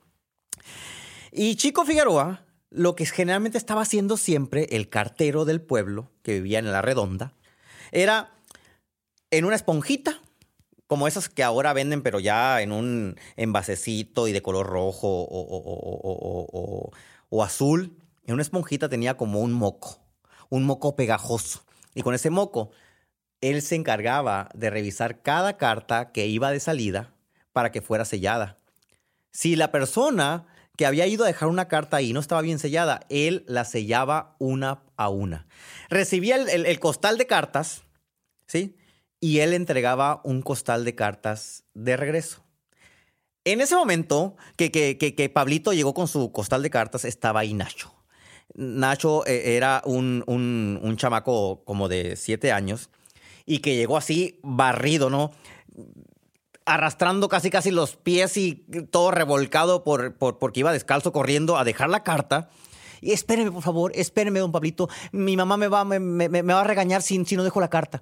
Y 1.31 1.55
Chico 1.55 1.85
Figueroa, 1.85 2.45
lo 2.69 2.95
que 2.95 3.05
generalmente 3.05 3.57
estaba 3.57 3.81
haciendo 3.81 4.17
siempre 4.17 4.67
el 4.71 4.89
cartero 4.89 5.45
del 5.45 5.61
pueblo, 5.61 6.11
que 6.21 6.33
vivía 6.33 6.59
en 6.59 6.71
la 6.71 6.81
redonda, 6.81 7.33
era 7.91 8.31
en 9.31 9.45
una 9.45 9.55
esponjita, 9.55 10.19
como 10.87 11.07
esas 11.07 11.29
que 11.29 11.43
ahora 11.43 11.73
venden, 11.73 12.03
pero 12.03 12.19
ya 12.19 12.61
en 12.61 12.71
un 12.71 13.15
envasecito 13.37 14.27
y 14.27 14.33
de 14.33 14.41
color 14.41 14.67
rojo 14.67 15.07
o, 15.07 16.91
o- 17.29 17.43
azul. 17.43 17.97
En 18.27 18.33
una 18.33 18.43
esponjita 18.43 18.87
tenía 18.87 19.17
como 19.17 19.39
un 19.41 19.51
moco, 19.51 19.99
un 20.49 20.63
moco 20.63 20.95
pegajoso. 20.95 21.63
Y 21.95 22.01
con 22.01 22.13
ese 22.13 22.29
moco, 22.29 22.71
él 23.49 23.61
se 23.61 23.75
encargaba 23.75 24.49
de 24.53 24.69
revisar 24.69 25.21
cada 25.21 25.57
carta 25.57 26.11
que 26.11 26.27
iba 26.27 26.51
de 26.51 26.59
salida 26.59 27.13
para 27.53 27.71
que 27.71 27.81
fuera 27.81 28.05
sellada. 28.05 28.57
Si 29.31 29.55
la 29.55 29.71
persona 29.71 30.45
que 30.77 30.85
había 30.85 31.07
ido 31.07 31.23
a 31.23 31.27
dejar 31.27 31.47
una 31.49 31.67
carta 31.67 31.97
ahí 31.97 32.11
no 32.13 32.19
estaba 32.19 32.41
bien 32.41 32.59
sellada, 32.59 33.01
él 33.09 33.43
la 33.47 33.63
sellaba 33.65 34.35
una 34.39 34.83
a 34.97 35.09
una. 35.09 35.47
Recibía 35.89 36.35
el, 36.35 36.79
costal 36.79 37.17
de 37.17 37.27
cartas, 37.27 37.83
¿sí? 38.47 38.75
Y 39.21 39.39
él 39.39 39.53
entregaba 39.53 40.21
un 40.23 40.41
costal 40.41 40.83
de 40.83 40.95
cartas 40.95 41.63
de 41.73 41.95
regreso. 41.97 42.43
En 43.45 43.61
ese 43.61 43.75
momento 43.75 44.35
que, 44.57 44.71
que- 44.71 44.97
que- 44.97 45.15
que 45.15 45.29
Pablito 45.29 45.71
llegó 45.71 45.93
con 45.93 46.07
su 46.07 46.31
costal 46.31 46.61
de 46.63 46.69
cartas, 46.69 47.05
estaba 47.05 47.41
ahí 47.41 47.53
Nacho. 47.53 47.93
Nacho 48.53 49.25
eh, 49.27 49.55
era 49.55 49.81
un, 49.85 50.23
un- 50.27 50.79
un 50.81 50.97
chamaco 50.97 51.63
como 51.63 51.87
de 51.87 52.15
siete 52.15 52.51
años 52.51 52.89
y 53.45 53.59
que 53.59 53.75
llegó 53.75 53.97
así 53.97 54.39
barrido, 54.43 55.09
¿no? 55.09 55.31
Arrastrando 56.67 57.29
casi 57.29 57.51
casi 57.51 57.69
los 57.69 57.95
pies 57.95 58.37
y 58.37 58.65
todo 58.89 59.11
revolcado 59.11 59.83
por, 59.83 60.15
por- 60.15 60.39
porque 60.39 60.61
iba 60.61 60.71
descalzo 60.73 61.11
corriendo 61.13 61.57
a 61.57 61.63
dejar 61.63 61.89
la 61.89 62.01
carta. 62.03 62.49
Y 63.01 63.11
espéreme, 63.11 63.51
por 63.51 63.61
favor, 63.61 63.91
espéreme, 63.93 64.39
don 64.39 64.51
Pablito. 64.51 64.89
Mi 65.11 65.37
mamá 65.37 65.57
me 65.57 65.67
va, 65.67 65.85
me, 65.85 65.99
me- 65.99 66.41
va 66.41 66.61
a 66.61 66.63
regañar 66.63 67.03
si, 67.03 67.23
si 67.25 67.35
no 67.35 67.43
dejo 67.43 67.59
la 67.59 67.69
carta. 67.69 68.01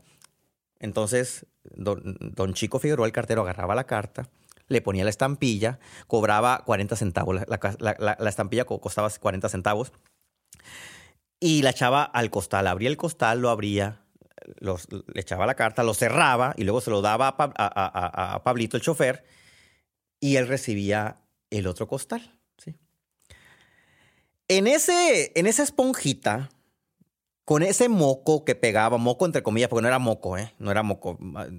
Entonces, 0.79 1.45
don, 1.75 2.53
Chico 2.53 2.79
Figueroa, 2.79 3.05
el 3.05 3.11
cartero, 3.11 3.41
agarraba 3.41 3.75
la 3.75 3.83
carta, 3.85 4.29
le 4.69 4.81
ponía 4.81 5.03
la 5.03 5.09
estampilla, 5.09 5.79
cobraba 6.07 6.63
40 6.65 6.95
centavos. 6.95 7.35
La, 7.35 7.59
la- 7.79 7.95
la- 7.99 8.17
la 8.17 8.29
estampilla 8.29 8.63
co- 8.63 8.79
costaba 8.79 9.09
40 9.09 9.49
centavos. 9.49 9.91
Y 11.41 11.63
la 11.63 11.71
echaba 11.71 12.03
al 12.03 12.29
costal. 12.29 12.67
Abría 12.67 12.87
el 12.87 12.95
costal, 12.95 13.41
lo 13.41 13.49
abría, 13.49 14.02
le 14.59 15.21
echaba 15.21 15.45
la 15.45 15.55
carta, 15.55 15.83
lo 15.83 15.93
cerraba 15.93 16.53
y 16.57 16.63
luego 16.63 16.81
se 16.81 16.89
lo 16.91 17.01
daba 17.01 17.27
a, 17.29 17.37
Pa- 17.37 17.53
a- 17.55 17.65
a- 17.67 18.31
a- 18.31 18.33
a 18.35 18.43
Pablito, 18.43 18.77
el 18.77 18.83
chofer, 18.83 19.23
y 20.19 20.35
él 20.37 20.47
recibía 20.47 21.21
el 21.49 21.67
otro 21.67 21.87
costal. 21.87 22.37
¿sí? 22.57 22.75
En, 24.47 24.67
ese, 24.67 25.31
en 25.35 25.47
esa 25.47 25.63
esponjita, 25.63 26.49
con 27.45 27.61
ese 27.61 27.89
moco 27.89 28.45
que 28.45 28.55
pegaba, 28.55 28.97
moco 28.97 29.25
entre 29.25 29.43
comillas, 29.43 29.69
porque 29.69 29.81
no 29.81 29.87
era 29.89 29.99
moco, 29.99 30.37
¿eh? 30.37 30.53
No 30.59 30.71
era 30.71 30.81
moco. 30.81 31.17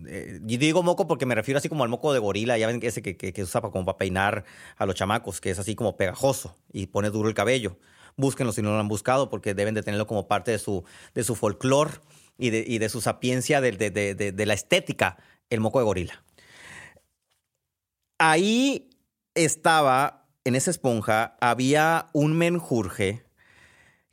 Eh, 0.08 0.40
y 0.46 0.56
digo 0.56 0.82
moco 0.82 1.06
porque 1.06 1.26
me 1.26 1.34
refiero 1.34 1.58
así 1.58 1.68
como 1.68 1.82
al 1.84 1.90
moco 1.90 2.12
de 2.14 2.20
gorila, 2.20 2.56
ya 2.56 2.66
ven 2.66 2.80
ese 2.82 3.02
que, 3.02 3.16
que, 3.18 3.32
que 3.34 3.42
se 3.42 3.44
usa 3.44 3.60
para, 3.60 3.70
como 3.72 3.84
para 3.84 3.98
peinar 3.98 4.44
a 4.76 4.86
los 4.86 4.94
chamacos, 4.94 5.42
que 5.42 5.50
es 5.50 5.58
así 5.58 5.74
como 5.74 5.96
pegajoso 5.98 6.56
y 6.72 6.86
pone 6.86 7.10
duro 7.10 7.28
el 7.28 7.34
cabello. 7.34 7.76
Búsquenlo 8.16 8.52
si 8.52 8.62
no 8.62 8.70
lo 8.70 8.78
han 8.78 8.88
buscado, 8.88 9.28
porque 9.28 9.54
deben 9.54 9.74
de 9.74 9.82
tenerlo 9.82 10.06
como 10.06 10.26
parte 10.26 10.52
de 10.52 10.58
su, 10.58 10.84
de 11.14 11.22
su 11.24 11.34
folclore 11.34 11.90
y 12.38 12.50
de, 12.50 12.64
y 12.66 12.78
de 12.78 12.88
su 12.88 13.00
sapiencia 13.00 13.60
de, 13.60 13.72
de- 13.72 13.90
de- 14.14 14.46
la 14.46 14.54
estética, 14.54 15.16
el 15.50 15.60
moco 15.60 15.78
de 15.78 15.84
gorila. 15.84 16.24
Ahí 18.18 18.90
estaba, 19.34 20.26
en 20.44 20.54
esa 20.54 20.70
esponja, 20.70 21.36
había 21.40 22.06
un 22.12 22.36
menjurje 22.36 23.24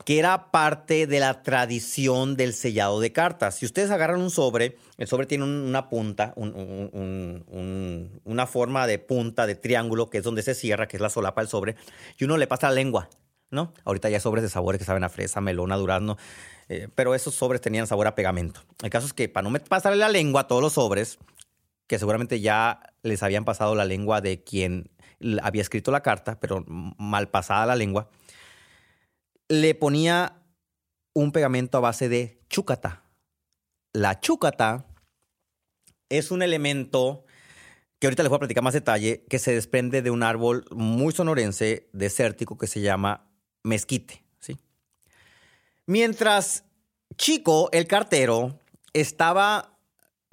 que 0.04 0.18
era 0.18 0.50
parte 0.50 1.06
de 1.06 1.20
la 1.20 1.44
tradición 1.44 2.36
del 2.36 2.54
sellado 2.54 3.00
de 3.00 3.12
cartas. 3.12 3.56
Si 3.58 3.68
ustedes 3.68 3.92
agarran 3.92 4.20
un 4.20 4.32
sobre, 4.32 4.76
el 4.98 5.08
sobre 5.08 5.28
tiene 5.28 5.44
un- 5.44 5.62
una 5.62 5.90
punta, 5.90 6.34
un- 6.36 6.56
un- 6.56 6.90
un- 6.94 7.46
un- 7.48 8.22
una 8.24 8.48
forma 8.48 8.88
de 8.88 8.98
punta, 8.98 9.46
de 9.46 9.54
triángulo, 9.54 10.10
que 10.10 10.18
es 10.18 10.24
donde 10.24 10.42
se 10.42 10.56
cierra, 10.56 10.88
que 10.88 10.98
es 10.98 11.02
la 11.02 11.12
solapa 11.12 11.42
del 11.42 11.50
sobre, 11.50 11.76
y 12.18 12.24
uno 12.24 12.38
le 12.38 12.48
pasa 12.48 12.70
la 12.70 12.76
lengua, 12.76 13.10
¿no? 13.52 13.74
Ahorita 13.84 14.10
ya 14.10 14.20
sobres 14.20 14.44
de 14.44 14.50
sabores 14.50 14.80
que 14.80 14.86
saben 14.86 15.04
a 15.04 15.10
fresa, 15.10 15.42
melón, 15.42 15.72
a 15.72 15.78
durazno, 15.78 16.18
eh, 16.70 16.88
pero 16.96 17.14
esos 17.14 17.36
sobres 17.36 17.62
tenían 17.62 17.86
sabor 17.86 18.08
a 18.08 18.16
pegamento. 18.16 18.62
El 18.82 18.90
caso 18.90 19.06
es 19.06 19.14
que 19.14 19.30
para 19.30 19.48
no 19.48 19.60
pasarle 19.60 19.98
la 19.98 20.10
lengua 20.10 20.42
a 20.42 20.48
todos 20.48 20.62
los 20.62 20.74
sobres, 20.74 21.20
que 21.86 22.00
seguramente 22.00 22.40
ya 22.40 22.80
les 23.04 23.22
habían 23.22 23.44
pasado 23.44 23.76
la 23.76 23.86
lengua 23.86 24.22
de 24.22 24.44
quien 24.44 24.90
había 25.44 25.62
escrito 25.62 25.92
la 25.92 26.02
carta, 26.02 26.40
pero 26.40 26.64
mal 26.66 27.30
pasada 27.30 27.66
la 27.66 27.76
lengua, 27.76 28.10
le 29.50 29.76
ponía 29.76 30.38
un 31.14 31.34
pegamento 31.34 31.78
a 31.78 31.82
base 31.82 32.08
de 32.08 32.42
chúcata. 32.50 33.04
La 33.92 34.22
chúcata 34.22 34.86
es 36.08 36.32
un 36.32 36.42
elemento 36.42 37.26
que 38.00 38.08
ahorita 38.08 38.24
les 38.24 38.30
voy 38.30 38.38
a 38.38 38.40
platicar 38.40 38.64
más 38.64 38.74
detalle, 38.74 39.26
que 39.30 39.38
se 39.38 39.54
desprende 39.54 40.02
de 40.02 40.10
un 40.10 40.24
árbol 40.24 40.66
muy 40.72 41.14
sonorense, 41.14 41.90
desértico, 41.92 42.58
que 42.58 42.68
se 42.68 42.82
llama 42.82 43.31
mezquite. 43.64 44.24
¿sí? 44.40 44.58
Mientras 45.86 46.64
Chico, 47.18 47.70
el 47.72 47.88
cartero, 47.88 48.60
estaba 48.94 49.78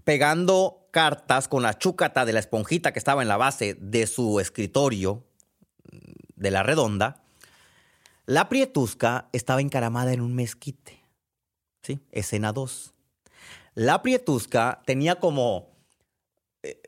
pegando 0.05 0.89
cartas 0.91 1.49
con 1.49 1.63
la 1.63 1.77
chúcata 1.77 2.25
de 2.25 2.33
la 2.33 2.41
esponjita 2.41 2.93
que 2.93 2.99
estaba 2.99 3.23
en 3.23 3.29
la 3.29 3.37
base 3.37 3.75
de 3.75 4.07
su 4.07 4.41
escritorio 4.41 5.25
de 6.35 6.51
la 6.51 6.63
redonda, 6.63 7.23
la 8.27 8.49
prietusca 8.49 9.29
estaba 9.33 9.61
encaramada 9.61 10.13
en 10.13 10.21
un 10.21 10.35
mezquite. 10.35 11.03
¿Sí? 11.83 12.01
Escena 12.11 12.53
2. 12.53 12.95
La 13.75 14.03
prietusca 14.03 14.83
tenía 14.85 15.17
como 15.17 15.71
eh, 16.63 16.81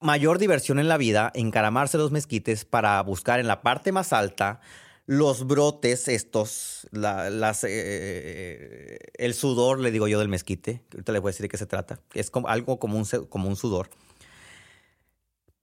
mayor 0.00 0.38
diversión 0.38 0.78
en 0.78 0.88
la 0.88 0.98
vida 0.98 1.30
encaramarse 1.34 1.98
los 1.98 2.10
mezquites 2.10 2.64
para 2.64 3.02
buscar 3.02 3.40
en 3.40 3.46
la 3.46 3.62
parte 3.62 3.92
más 3.92 4.12
alta 4.12 4.60
los 5.06 5.46
brotes 5.46 6.08
estos, 6.08 6.86
la- 6.90 7.28
las, 7.30 7.64
eh, 7.68 8.98
el 9.14 9.34
sudor, 9.34 9.80
le 9.80 9.90
digo 9.90 10.08
yo, 10.08 10.18
del 10.18 10.28
mezquite, 10.28 10.82
ahorita 10.92 11.12
les 11.12 11.20
voy 11.20 11.28
a 11.28 11.32
decir 11.32 11.44
de 11.44 11.48
qué 11.48 11.58
se 11.58 11.66
trata, 11.66 12.00
es 12.14 12.30
algo 12.46 12.78
como 12.78 12.96
un, 12.98 13.04
como 13.28 13.48
un 13.48 13.56
sudor, 13.56 13.90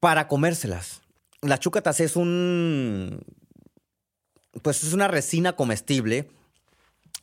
para 0.00 0.28
comérselas. 0.28 1.02
La 1.40 1.58
chúcatas 1.58 1.98
es 2.00 2.14
un, 2.16 3.20
pues 4.62 4.84
es 4.84 4.92
una 4.92 5.08
resina 5.08 5.54
comestible 5.56 6.28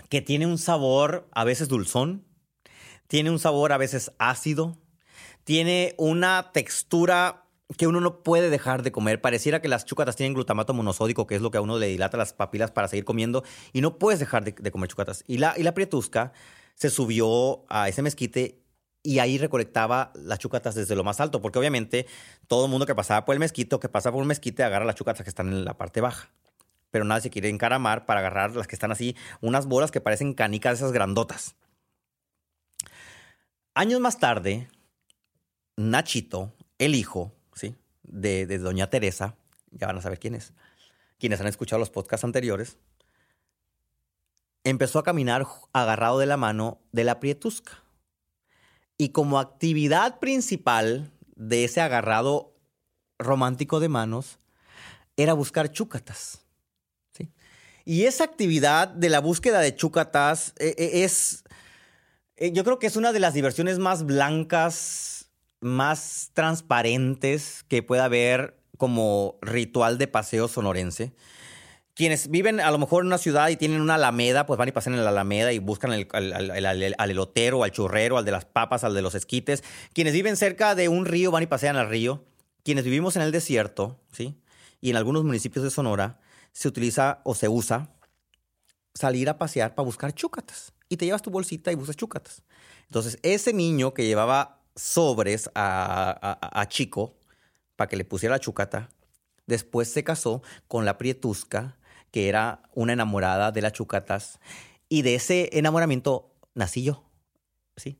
que 0.10 0.22
tiene 0.22 0.46
un 0.46 0.58
sabor 0.58 1.28
a 1.32 1.44
veces 1.46 1.68
dulzón, 1.70 2.26
tiene 3.08 3.32
un 3.32 3.40
sabor 3.40 3.72
a 3.72 3.78
veces 3.78 4.12
ácido, 4.18 4.78
tiene 5.46 5.96
una 5.98 6.52
textura 6.52 7.46
que 7.78 7.88
uno 7.88 8.02
no 8.02 8.24
puede 8.24 8.50
dejar 8.50 8.82
de 8.84 8.92
comer. 8.92 9.22
Pareciera 9.22 9.62
que 9.62 9.68
las 9.68 9.86
chúcatas 9.86 10.16
tienen 10.16 10.34
glutamato 10.34 10.74
monosódico, 10.74 11.28
que 11.28 11.36
es 11.36 11.42
lo 11.42 11.52
que 11.52 11.60
a 11.60 11.62
uno 11.62 11.78
le 11.78 11.88
dilata 11.88 12.18
las 12.18 12.34
papilas 12.34 12.72
para 12.72 12.88
seguir 12.88 13.06
comiendo, 13.06 13.44
y 13.74 13.82
no 13.82 13.98
puedes 13.98 14.20
dejar 14.20 14.44
de, 14.44 14.72
comer 14.72 14.90
chúcatas. 14.90 15.24
Y 15.28 15.38
la, 15.38 15.54
y 15.58 15.64
la 15.64 15.74
prietusca 15.74 16.34
se 16.76 16.90
subió 16.90 17.66
a 17.70 17.88
ese 17.90 18.02
mezquite 18.02 18.64
y 19.02 19.20
ahí 19.20 19.38
recolectaba 19.38 20.12
las 20.16 20.40
chúcatas 20.40 20.76
desde 20.76 20.96
lo 20.96 21.04
más 21.04 21.20
alto, 21.20 21.42
porque 21.42 21.60
obviamente 21.60 22.06
todo 22.48 22.66
el 22.66 22.72
mundo 22.72 22.86
que 22.86 22.96
pasaba 22.96 23.26
por 23.26 23.34
el 23.34 23.40
mezquito, 23.40 23.80
que 23.80 23.88
pasa 23.88 24.12
por 24.12 24.22
un 24.22 24.28
mezquite, 24.28 24.64
agarra 24.64 24.86
las 24.86 24.96
chúcatas 24.96 25.24
que 25.24 25.30
están 25.30 25.48
en 25.50 25.64
la 25.64 25.78
parte 25.78 26.02
baja. 26.02 26.30
Pero 26.92 27.06
nadie 27.06 27.22
se 27.22 27.30
quiere 27.30 27.50
encaramar 27.50 28.06
para 28.06 28.20
agarrar 28.20 28.56
las 28.56 28.68
que 28.68 28.76
están 28.76 28.92
así, 28.92 29.16
unas 29.42 29.68
bolas 29.68 29.92
que 29.92 30.02
parecen 30.02 30.34
canicas 30.34 30.80
esas 30.80 30.92
grandotas. 30.92 31.56
Años 33.76 34.02
más 34.02 34.18
tarde, 34.18 34.68
Nachito, 35.78 36.54
el 36.80 36.96
hijo, 36.96 37.34
De, 38.04 38.46
de 38.48 38.58
doña 38.58 38.89
Teresa, 38.89 39.36
ya 39.72 39.88
van 39.88 39.98
a 39.98 40.01
saber 40.01 40.20
quién 40.20 40.34
es, 40.34 40.54
quienes 41.20 41.39
han 41.42 41.48
escuchado 41.48 41.80
los 41.80 41.89
podcasts 41.89 42.24
anteriores, 42.24 42.78
empezó 44.63 45.00
a 45.00 45.04
caminar 45.04 45.46
agarrado 45.74 46.20
de 46.20 46.25
la 46.25 46.38
mano 46.38 46.80
de 46.92 47.04
la 47.04 47.20
prietusca. 47.20 47.84
Y 48.98 49.10
como 49.10 49.39
actividad 49.39 50.20
principal 50.20 51.12
de 51.36 51.63
ese 51.63 51.82
agarrado 51.82 52.54
romántico 53.18 53.80
de 53.80 53.89
manos, 53.89 54.39
era 55.16 55.34
buscar 55.34 55.72
chúcatas. 55.72 56.42
¿sí? 57.12 57.30
Y 57.86 58.06
esa 58.06 58.24
actividad 58.24 58.88
de 58.88 59.10
la 59.10 59.20
búsqueda 59.20 59.60
de 59.60 59.75
chúcatas 59.75 60.54
eh, 60.58 60.75
eh, 60.78 61.04
es, 61.04 61.44
eh, 62.38 62.51
yo 62.51 62.63
creo 62.63 62.80
que 62.80 62.88
es 62.88 62.96
una 62.96 63.12
de 63.12 63.20
las 63.20 63.34
diversiones 63.34 63.80
más 63.80 64.06
blancas, 64.06 65.19
más 65.62 66.32
transparentes 66.34 67.63
que 67.68 67.84
pueda 67.84 68.06
haber 68.06 68.60
como 68.78 69.38
ritual 69.42 69.98
de 69.98 70.08
paseo 70.08 70.48
sonorense. 70.48 71.13
Quienes 71.94 72.30
viven 72.30 72.62
a 72.62 72.72
lo 72.72 72.78
mejor 72.78 73.04
en 73.04 73.08
una 73.08 73.18
ciudad 73.18 73.50
y 73.50 73.58
tienen 73.58 73.82
una 73.82 73.96
alameda, 73.96 74.46
pues 74.46 74.58
van 74.58 74.70
y 74.70 74.72
pasan 74.72 74.94
en 74.94 75.04
la 75.04 75.10
alameda 75.10 75.51
y 75.51 75.60
buscan 75.60 75.92
al- 75.92 76.08
al- 76.13 76.66
al 76.98 77.12
elotero, 77.12 77.63
al 77.66 77.72
churrero, 77.72 78.18
al 78.18 78.24
de 78.24 78.32
las 78.32 78.46
papas, 78.46 78.86
al 78.86 78.94
de 78.94 79.01
los 79.01 79.16
esquites. 79.16 79.63
Quienes 79.94 80.13
viven 80.13 80.38
cerca 80.38 80.75
de 80.75 80.88
un 80.88 81.06
río 81.06 81.30
van 81.32 81.44
y 81.44 81.48
pasean 81.48 81.75
al 81.75 81.89
río. 81.89 82.24
Quienes 82.63 82.86
vivimos 82.86 83.18
en 83.18 83.24
el 83.24 83.34
desierto, 83.34 84.00
¿sí? 84.13 84.39
Y 84.80 84.92
en 84.92 84.96
algunos 84.96 85.25
municipios 85.25 85.66
de 85.66 85.72
Sonora 85.72 86.22
se 86.54 86.70
utiliza 86.70 87.20
o 87.25 87.36
se 87.36 87.50
usa 87.50 87.89
salir 88.94 89.28
a 89.30 89.38
pasear 89.38 89.75
para 89.75 89.86
buscar 89.86 90.13
chúcatas. 90.13 90.72
Y 90.88 90.96
te 90.96 91.06
llevas 91.06 91.22
tu 91.22 91.32
bolsita 91.32 91.70
y 91.72 91.75
buscas 91.75 91.98
chúcatas. 91.98 92.44
Entonces, 92.86 93.20
ese 93.24 93.51
niño 93.54 93.94
que 93.94 94.06
llevaba 94.06 94.59
sobres 94.79 95.50
a, 95.55 96.39
a- 96.51 96.67
Chico 96.69 97.15
para 97.75 97.88
que 97.89 97.98
le 97.98 98.05
pusiera 98.05 98.36
la 98.36 98.39
chúcata, 98.39 98.89
después 99.48 99.91
se 99.91 100.03
casó 100.03 100.41
con 100.67 100.86
la 100.86 100.98
prietusca, 100.98 101.77
que 102.12 102.27
era 102.29 102.62
una 102.74 102.93
enamorada 102.93 103.51
de 103.51 103.62
las 103.62 103.74
chúcatas. 103.74 104.39
Y 104.88 105.01
de 105.03 105.15
ese 105.15 105.50
enamoramiento 105.53 106.31
nací 106.55 106.83
yo. 106.83 107.03
¿Sí? 107.75 108.00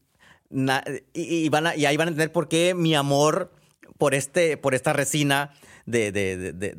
Na- 0.50 0.84
y, 1.14 1.48
van 1.50 1.68
a- 1.68 1.76
y 1.76 1.86
ahí 1.86 1.98
van 1.98 2.08
a 2.08 2.12
entender 2.12 2.32
por 2.32 2.48
qué 2.50 2.74
mi 2.74 2.96
amor 2.96 3.52
por, 3.98 4.14
este, 4.16 4.58
por 4.58 4.74
esta 4.76 4.94
resina 4.94 5.54
de, 5.86 6.12
de- 6.12 6.54
de- 6.54 6.78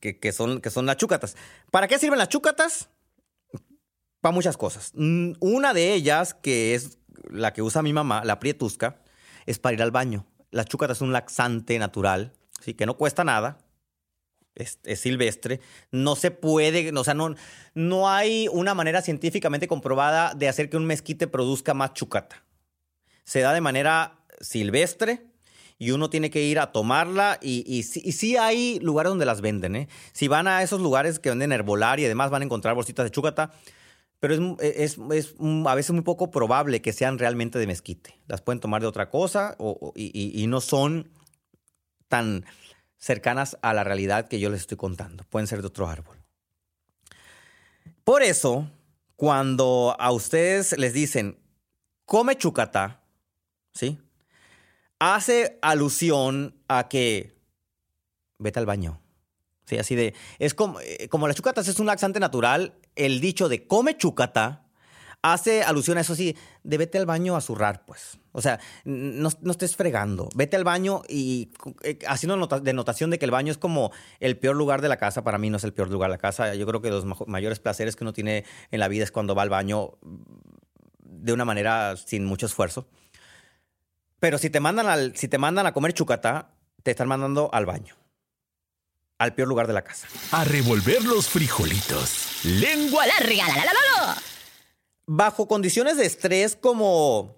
que, 0.00 0.18
que 0.18 0.32
son, 0.32 0.60
que 0.60 0.70
son 0.70 0.86
las 0.86 0.96
chúcatas. 0.96 1.36
¿Para 1.70 1.88
qué 1.88 1.98
sirven 1.98 2.18
las 2.18 2.28
chúcatas? 2.28 2.88
Para 4.20 4.32
muchas 4.34 4.56
cosas. 4.56 4.92
Mm, 4.94 5.32
Una 5.40 5.72
de 5.72 5.94
ellas, 5.94 6.34
que 6.34 6.74
es 6.74 6.98
la 7.30 7.52
que 7.52 7.62
usa 7.62 7.82
mi 7.82 7.92
mamá, 7.92 8.24
la 8.24 8.38
prietusca, 8.38 9.00
es 9.46 9.58
para 9.58 9.74
ir 9.74 9.82
al 9.82 9.90
baño. 9.90 10.26
La 10.50 10.64
chúcata 10.64 10.92
es 10.92 11.00
un 11.00 11.12
laxante 11.12 11.78
natural, 11.78 12.32
¿sí? 12.60 12.74
que 12.74 12.86
no 12.86 12.96
cuesta 12.96 13.24
nada. 13.24 13.58
Es, 14.54 14.78
es 14.84 15.00
silvestre. 15.00 15.60
No 15.90 16.16
se 16.16 16.30
puede, 16.30 16.90
o 16.96 17.04
sea, 17.04 17.14
no, 17.14 17.34
no 17.74 18.08
hay 18.08 18.48
una 18.50 18.74
manera 18.74 19.02
científicamente 19.02 19.68
comprobada 19.68 20.34
de 20.34 20.48
hacer 20.48 20.70
que 20.70 20.76
un 20.76 20.86
mezquite 20.86 21.26
produzca 21.26 21.74
más 21.74 21.92
chúcata. 21.94 22.42
Se 23.24 23.40
da 23.40 23.52
de 23.52 23.60
manera 23.60 24.18
silvestre 24.40 25.26
y 25.78 25.90
uno 25.90 26.08
tiene 26.08 26.30
que 26.30 26.42
ir 26.42 26.58
a 26.58 26.72
tomarla 26.72 27.38
y, 27.42 27.64
y, 27.66 27.78
y 27.80 28.12
sí 28.12 28.36
hay 28.36 28.78
lugares 28.80 29.10
donde 29.10 29.26
las 29.26 29.40
venden. 29.40 29.76
¿eh? 29.76 29.88
Si 30.12 30.28
van 30.28 30.48
a 30.48 30.62
esos 30.62 30.80
lugares 30.80 31.18
que 31.18 31.28
venden 31.28 31.52
herbolaria 31.52 32.06
y 32.06 32.08
demás 32.08 32.30
van 32.30 32.42
a 32.42 32.44
encontrar 32.46 32.74
bolsitas 32.74 33.04
de 33.04 33.10
chúcata, 33.10 33.52
pero 34.26 34.56
es, 34.60 34.96
es- 34.96 34.98
es 35.12 35.34
a 35.66 35.74
veces 35.76 35.92
muy 35.92 36.02
poco 36.02 36.32
probable 36.32 36.82
que 36.82 36.92
sean 36.92 37.18
realmente 37.18 37.60
de 37.60 37.66
mezquite. 37.68 38.18
Las 38.26 38.42
pueden 38.42 38.58
tomar 38.58 38.80
de 38.80 38.88
otra 38.88 39.08
cosa 39.08 39.56
y, 39.94 40.44
no 40.48 40.60
son 40.60 41.08
tan 42.08 42.44
cercanas 42.98 43.56
a 43.62 43.72
la 43.72 43.84
realidad 43.84 44.26
que 44.26 44.40
yo 44.40 44.50
les 44.50 44.62
estoy 44.62 44.76
contando. 44.76 45.22
Pueden 45.30 45.46
ser 45.46 45.60
de 45.60 45.68
otro 45.68 45.88
árbol. 45.88 46.16
Por 48.02 48.24
eso, 48.24 48.68
cuando 49.14 49.94
a 49.96 50.10
ustedes 50.10 50.76
les 50.76 50.92
dicen, 50.92 51.38
come 52.04 52.36
chucata, 52.36 53.02
¿sí? 53.74 53.98
Hace 54.98 55.56
alusión 55.62 56.56
a 56.66 56.88
que 56.88 57.38
vete 58.38 58.58
al 58.58 58.66
baño. 58.66 59.00
Sí, 59.66 59.78
así 59.78 59.94
de. 59.96 60.14
Es 60.38 60.54
como, 60.54 60.80
eh, 60.80 61.08
como 61.08 61.26
las 61.26 61.36
chucatas 61.36 61.66
es 61.68 61.80
un 61.80 61.86
laxante 61.86 62.20
natural, 62.20 62.74
el 62.94 63.20
dicho 63.20 63.48
de 63.48 63.66
come 63.66 63.96
chucata 63.96 64.62
hace 65.22 65.64
alusión 65.64 65.98
a 65.98 66.02
eso 66.02 66.14
sí, 66.14 66.36
de 66.62 66.78
vete 66.78 66.98
al 66.98 67.06
baño 67.06 67.36
a 67.36 67.40
zurrar, 67.40 67.84
pues. 67.84 68.18
O 68.32 68.42
sea, 68.42 68.60
no, 68.84 69.28
estés 69.28 69.74
fregando. 69.76 70.28
Vete 70.34 70.56
al 70.56 70.64
baño 70.64 71.02
y 71.08 71.50
eh, 71.82 71.98
haciendo 72.06 72.36
nota, 72.36 72.60
de 72.60 72.72
notación 72.74 73.10
de 73.10 73.18
que 73.18 73.24
el 73.24 73.30
baño 73.30 73.50
es 73.50 73.58
como 73.58 73.90
el 74.20 74.38
peor 74.38 74.54
lugar 74.54 74.82
de 74.82 74.88
la 74.88 74.98
casa. 74.98 75.24
Para 75.24 75.38
mí 75.38 75.50
no 75.50 75.56
es 75.56 75.64
el 75.64 75.72
peor 75.72 75.90
lugar 75.90 76.10
de 76.10 76.16
la 76.16 76.20
casa. 76.20 76.54
Yo 76.54 76.66
creo 76.66 76.80
que 76.80 76.90
los 76.90 77.04
mayores 77.26 77.58
placeres 77.58 77.96
que 77.96 78.04
uno 78.04 78.12
tiene 78.12 78.44
en 78.70 78.78
la 78.78 78.88
vida 78.88 79.04
es 79.04 79.10
cuando 79.10 79.34
va 79.34 79.42
al 79.42 79.50
baño 79.50 79.94
de 81.00 81.32
una 81.32 81.44
manera 81.44 81.96
sin 81.96 82.24
mucho 82.24 82.46
esfuerzo. 82.46 82.86
Pero 84.20 84.38
si 84.38 84.50
te 84.50 84.60
mandan, 84.60 84.86
al, 84.86 85.16
si 85.16 85.28
te 85.28 85.38
mandan 85.38 85.66
a 85.66 85.72
comer 85.72 85.92
chucata, 85.92 86.50
te 86.82 86.90
están 86.90 87.08
mandando 87.08 87.50
al 87.52 87.66
baño 87.66 87.96
al 89.18 89.34
peor 89.34 89.48
lugar 89.48 89.66
de 89.66 89.72
la 89.72 89.82
casa. 89.82 90.08
A 90.32 90.44
revolver 90.44 91.04
los 91.04 91.28
frijolitos. 91.28 92.44
Lengua 92.44 93.06
larga, 93.06 93.48
la, 93.48 93.64
la, 93.64 93.72
la, 93.72 94.22
Bajo 95.06 95.48
condiciones 95.48 95.96
de 95.96 96.06
estrés 96.06 96.56
como 96.56 97.36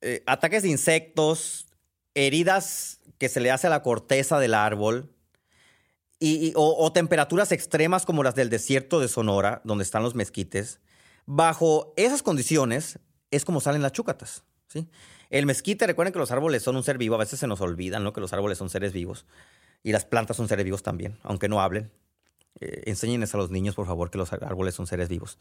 eh, 0.00 0.22
ataques 0.26 0.62
de 0.62 0.68
insectos, 0.68 1.66
heridas 2.14 3.00
que 3.18 3.28
se 3.28 3.40
le 3.40 3.50
hace 3.50 3.66
a 3.66 3.70
la 3.70 3.82
corteza 3.82 4.38
del 4.38 4.54
árbol, 4.54 5.12
y, 6.18 6.52
o, 6.56 6.92
temperaturas 6.92 7.52
extremas 7.52 8.06
como 8.06 8.22
las 8.22 8.34
del 8.34 8.48
desierto 8.48 9.00
de 9.00 9.08
Sonora, 9.08 9.60
donde 9.64 9.84
están 9.84 10.02
los 10.02 10.14
mezquites, 10.14 10.80
bajo 11.26 11.92
esas 11.96 12.22
condiciones 12.22 12.98
es 13.30 13.44
como 13.44 13.60
salen 13.60 13.82
las 13.82 13.92
chúcatas. 13.92 14.44
¿sí? 14.68 14.88
El 15.28 15.44
mezquite, 15.44 15.86
recuerden 15.86 16.12
que 16.12 16.18
los 16.18 16.30
árboles 16.30 16.62
son 16.62 16.76
un 16.76 16.82
ser 16.82 16.96
vivo, 16.96 17.16
a 17.16 17.18
veces 17.18 17.38
se 17.38 17.46
nos 17.46 17.60
olvidan 17.60 18.02
¿no? 18.02 18.12
que 18.14 18.20
los 18.20 18.32
árboles 18.32 18.56
son 18.56 18.70
seres 18.70 18.92
vivos. 18.92 19.26
Y 19.82 19.92
las 19.92 20.04
plantas 20.04 20.36
son 20.36 20.48
seres 20.48 20.64
vivos 20.64 20.82
también, 20.82 21.18
aunque 21.22 21.48
no 21.48 21.60
hablen. 21.60 21.90
Eh, 22.60 22.82
enséñenles 22.86 23.34
a 23.34 23.38
los 23.38 23.50
niños, 23.50 23.74
por 23.74 23.86
favor, 23.86 24.10
que 24.10 24.18
los 24.18 24.32
árboles 24.32 24.74
son 24.74 24.86
seres 24.86 25.08
vivos. 25.08 25.38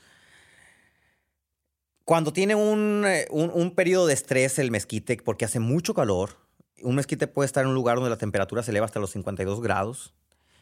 Cuando 2.03 2.33
tiene 2.33 2.53
eh, 2.53 3.27
un, 3.31 3.51
un, 3.53 3.71
periodo 3.71 4.05
de 4.07 4.13
estrés 4.13 4.59
el 4.59 4.69
mezquite, 4.69 5.17
porque 5.17 5.45
hace 5.45 5.59
mucho 5.59 5.93
calor, 5.93 6.37
un 6.83 6.95
mezquite 6.95 7.27
puede 7.27 7.47
estar 7.47 7.63
en 7.63 7.69
un 7.69 7.75
lugar 7.75 7.95
donde 7.95 8.11
la 8.11 8.17
temperatura 8.17 8.61
se 8.61 8.71
eleva 8.71 8.85
hasta 8.85 8.99
los 8.99 9.11
52 9.11 9.61
grados. 9.61 10.13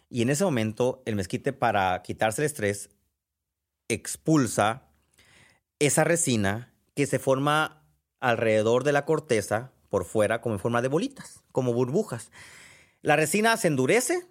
Y 0.09 0.21
en 0.21 0.29
ese 0.29 0.45
momento, 0.45 1.01
el 1.05 1.15
mezquite, 1.15 1.51
para 1.51 2.01
quitarse 2.03 2.41
el 2.41 2.45
estrés, 2.45 2.91
expulsa 3.89 4.83
esa 5.79 6.03
resina 6.03 6.71
que 6.95 7.07
se 7.07 7.19
forma 7.19 7.83
alrededor 8.19 8.83
de 8.83 8.93
la 8.93 9.05
corteza, 9.05 9.71
por 9.89 10.05
fuera, 10.05 10.41
como 10.41 10.55
en 10.55 10.59
forma 10.59 10.81
de 10.81 10.87
bolitas, 10.87 11.43
como 11.51 11.73
burbujas. 11.73 12.31
La 13.03 13.17
resina 13.17 13.55
se 13.57 13.67
endurece 13.67 14.25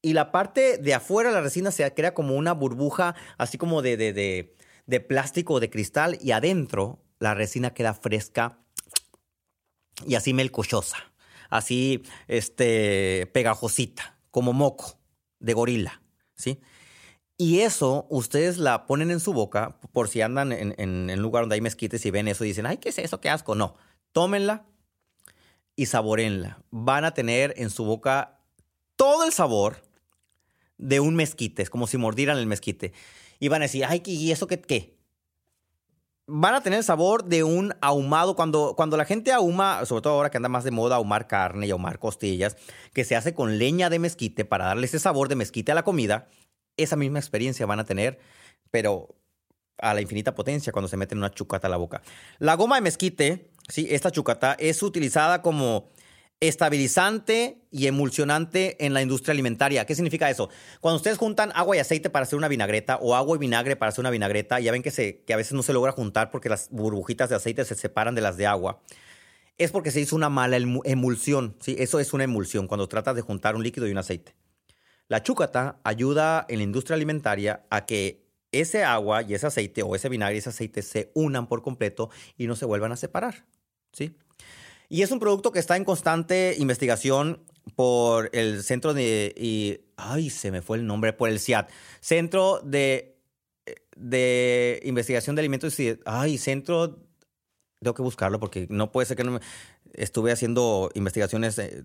y 0.00 0.12
la 0.12 0.30
parte 0.30 0.78
de 0.78 0.94
afuera 0.94 1.30
de 1.30 1.34
la 1.34 1.42
resina 1.42 1.72
se 1.72 1.92
crea 1.92 2.14
como 2.14 2.36
una 2.36 2.52
burbuja, 2.52 3.16
así 3.36 3.58
como 3.58 3.82
de, 3.82 3.96
de, 3.96 5.00
plástico 5.00 5.54
o 5.54 5.60
de 5.60 5.68
cristal, 5.68 6.16
y 6.22 6.30
adentro 6.30 7.02
la 7.18 7.34
resina 7.34 7.74
queda 7.74 7.94
fresca 7.94 8.60
y 10.06 10.14
así 10.14 10.32
melcochosa, 10.32 10.96
así 11.50 12.04
este, 12.28 13.28
pegajosita, 13.34 14.16
como 14.30 14.52
moco 14.52 15.00
de 15.40 15.54
gorila, 15.54 16.00
¿sí? 16.36 16.60
Y 17.36 17.60
eso 17.60 18.06
ustedes 18.10 18.58
la 18.58 18.86
ponen 18.86 19.10
en 19.10 19.18
su 19.18 19.32
boca, 19.32 19.80
por 19.92 20.08
si 20.08 20.20
andan 20.20 20.52
en, 20.52 20.74
en, 20.78 21.20
lugar 21.20 21.42
donde 21.42 21.54
hay 21.54 21.60
mezquites 21.60 22.06
y 22.06 22.10
ven 22.12 22.28
eso 22.28 22.44
y 22.44 22.48
dicen, 22.48 22.66
ay, 22.66 22.78
¿qué 22.78 22.90
es 22.90 22.98
eso? 22.98 23.20
¿Qué 23.20 23.28
asco? 23.28 23.56
No, 23.56 23.76
tómenla, 24.12 24.66
y 25.78 25.86
saborenla. 25.86 26.58
Van 26.72 27.04
a 27.04 27.14
tener 27.14 27.54
en 27.56 27.70
su 27.70 27.84
boca 27.84 28.40
todo 28.96 29.24
el 29.24 29.32
sabor 29.32 29.76
de 30.76 30.98
un 30.98 31.14
mezquite. 31.14 31.62
Es 31.62 31.70
como 31.70 31.86
si 31.86 31.96
mordieran 31.96 32.36
el 32.36 32.46
mezquite. 32.46 32.92
Y 33.38 33.46
van 33.46 33.62
a 33.62 33.66
decir, 33.66 33.84
ay, 33.84 34.02
¿y 34.04 34.32
eso 34.32 34.48
qué? 34.48 34.60
qué? 34.60 34.98
Van 36.26 36.56
a 36.56 36.64
tener 36.64 36.78
el 36.78 36.84
sabor 36.84 37.26
de 37.26 37.44
un 37.44 37.74
ahumado. 37.80 38.34
Cuando, 38.34 38.74
cuando 38.74 38.96
la 38.96 39.04
gente 39.04 39.30
ahuma, 39.30 39.86
sobre 39.86 40.02
todo 40.02 40.14
ahora 40.14 40.30
que 40.30 40.38
anda 40.38 40.48
más 40.48 40.64
de 40.64 40.72
moda 40.72 40.96
ahumar 40.96 41.28
carne 41.28 41.68
y 41.68 41.70
ahumar 41.70 42.00
costillas, 42.00 42.56
que 42.92 43.04
se 43.04 43.14
hace 43.14 43.32
con 43.32 43.56
leña 43.60 43.88
de 43.88 44.00
mezquite 44.00 44.44
para 44.44 44.64
darle 44.64 44.86
ese 44.86 44.98
sabor 44.98 45.28
de 45.28 45.36
mezquite 45.36 45.70
a 45.70 45.76
la 45.76 45.84
comida, 45.84 46.26
esa 46.76 46.96
misma 46.96 47.20
experiencia 47.20 47.66
van 47.66 47.78
a 47.78 47.84
tener, 47.84 48.18
pero 48.72 49.14
a 49.80 49.94
la 49.94 50.00
infinita 50.00 50.34
potencia 50.34 50.72
cuando 50.72 50.88
se 50.88 50.96
meten 50.96 51.18
una 51.18 51.30
chucata 51.30 51.68
a 51.68 51.70
la 51.70 51.76
boca. 51.76 52.02
La 52.40 52.56
goma 52.56 52.74
de 52.74 52.82
mezquite 52.82 53.52
¿sí? 53.68 53.86
esta 53.90 54.10
chucata 54.10 54.56
es 54.58 54.82
utilizada 54.82 55.42
como 55.42 55.90
estabilizante 56.40 57.58
y 57.70 57.86
emulsionante 57.86 58.84
en 58.84 58.94
la 58.94 59.02
industria 59.02 59.32
alimentaria. 59.32 59.84
¿Qué 59.86 59.94
significa 59.94 60.30
eso? 60.30 60.48
Cuando 60.80 60.96
ustedes 60.96 61.18
juntan 61.18 61.50
agua 61.54 61.76
y 61.76 61.80
aceite 61.80 62.10
para 62.10 62.22
hacer 62.22 62.36
una 62.36 62.48
vinagreta 62.48 62.96
o 62.96 63.16
agua 63.16 63.36
y 63.36 63.40
vinagre 63.40 63.76
para 63.76 63.90
hacer 63.90 64.02
una 64.02 64.10
vinagreta, 64.10 64.60
ya 64.60 64.70
ven 64.70 64.82
que, 64.82 64.90
se, 64.90 65.22
que 65.24 65.34
a 65.34 65.36
veces 65.36 65.54
no 65.54 65.62
se 65.62 65.72
logra 65.72 65.92
juntar 65.92 66.30
porque 66.30 66.48
las 66.48 66.68
burbujitas 66.70 67.28
de 67.30 67.36
aceite 67.36 67.64
se 67.64 67.74
separan 67.74 68.14
de 68.14 68.20
las 68.20 68.36
de 68.36 68.46
agua. 68.46 68.80
Es 69.56 69.72
porque 69.72 69.90
se 69.90 70.00
hizo 70.00 70.14
una 70.14 70.28
mala 70.28 70.56
emulsión. 70.56 71.56
¿sí? 71.60 71.74
Eso 71.78 71.98
es 71.98 72.12
una 72.12 72.24
emulsión 72.24 72.68
cuando 72.68 72.88
tratas 72.88 73.16
de 73.16 73.22
juntar 73.22 73.56
un 73.56 73.64
líquido 73.64 73.88
y 73.88 73.90
un 73.90 73.98
aceite. 73.98 74.36
La 75.08 75.22
chúcata 75.22 75.80
ayuda 75.82 76.46
en 76.48 76.58
la 76.58 76.64
industria 76.64 76.94
alimentaria 76.94 77.64
a 77.70 77.84
que 77.86 78.28
ese 78.52 78.84
agua 78.84 79.22
y 79.22 79.34
ese 79.34 79.46
aceite 79.46 79.82
o 79.82 79.94
ese 79.96 80.08
vinagre 80.08 80.36
y 80.36 80.38
ese 80.38 80.50
aceite 80.50 80.82
se 80.82 81.10
unan 81.14 81.48
por 81.48 81.62
completo 81.62 82.10
y 82.36 82.46
no 82.46 82.54
se 82.54 82.64
vuelvan 82.64 82.92
a 82.92 82.96
separar. 82.96 83.46
¿Sí? 83.92 84.14
Y 84.88 85.02
es 85.02 85.10
un 85.10 85.20
producto 85.20 85.52
que 85.52 85.58
está 85.58 85.76
en 85.76 85.84
constante 85.84 86.54
investigación 86.58 87.44
por 87.76 88.30
el 88.32 88.62
Centro 88.62 88.94
de... 88.94 89.34
Y, 89.36 89.80
ay, 89.96 90.30
se 90.30 90.50
me 90.50 90.62
fue 90.62 90.78
el 90.78 90.86
nombre, 90.86 91.12
por 91.12 91.28
el 91.28 91.40
CIAT. 91.40 91.70
Centro 92.00 92.60
de, 92.64 93.18
de 93.96 94.80
Investigación 94.84 95.36
de 95.36 95.40
Alimentos 95.40 95.78
y... 95.80 95.98
Ay, 96.04 96.38
Centro... 96.38 97.04
Tengo 97.80 97.94
que 97.94 98.02
buscarlo 98.02 98.40
porque 98.40 98.66
no 98.70 98.90
puede 98.90 99.06
ser 99.06 99.16
que 99.16 99.24
no 99.24 99.32
me... 99.32 99.40
Estuve 99.92 100.32
haciendo 100.32 100.90
investigaciones 100.94 101.58
eh, 101.58 101.82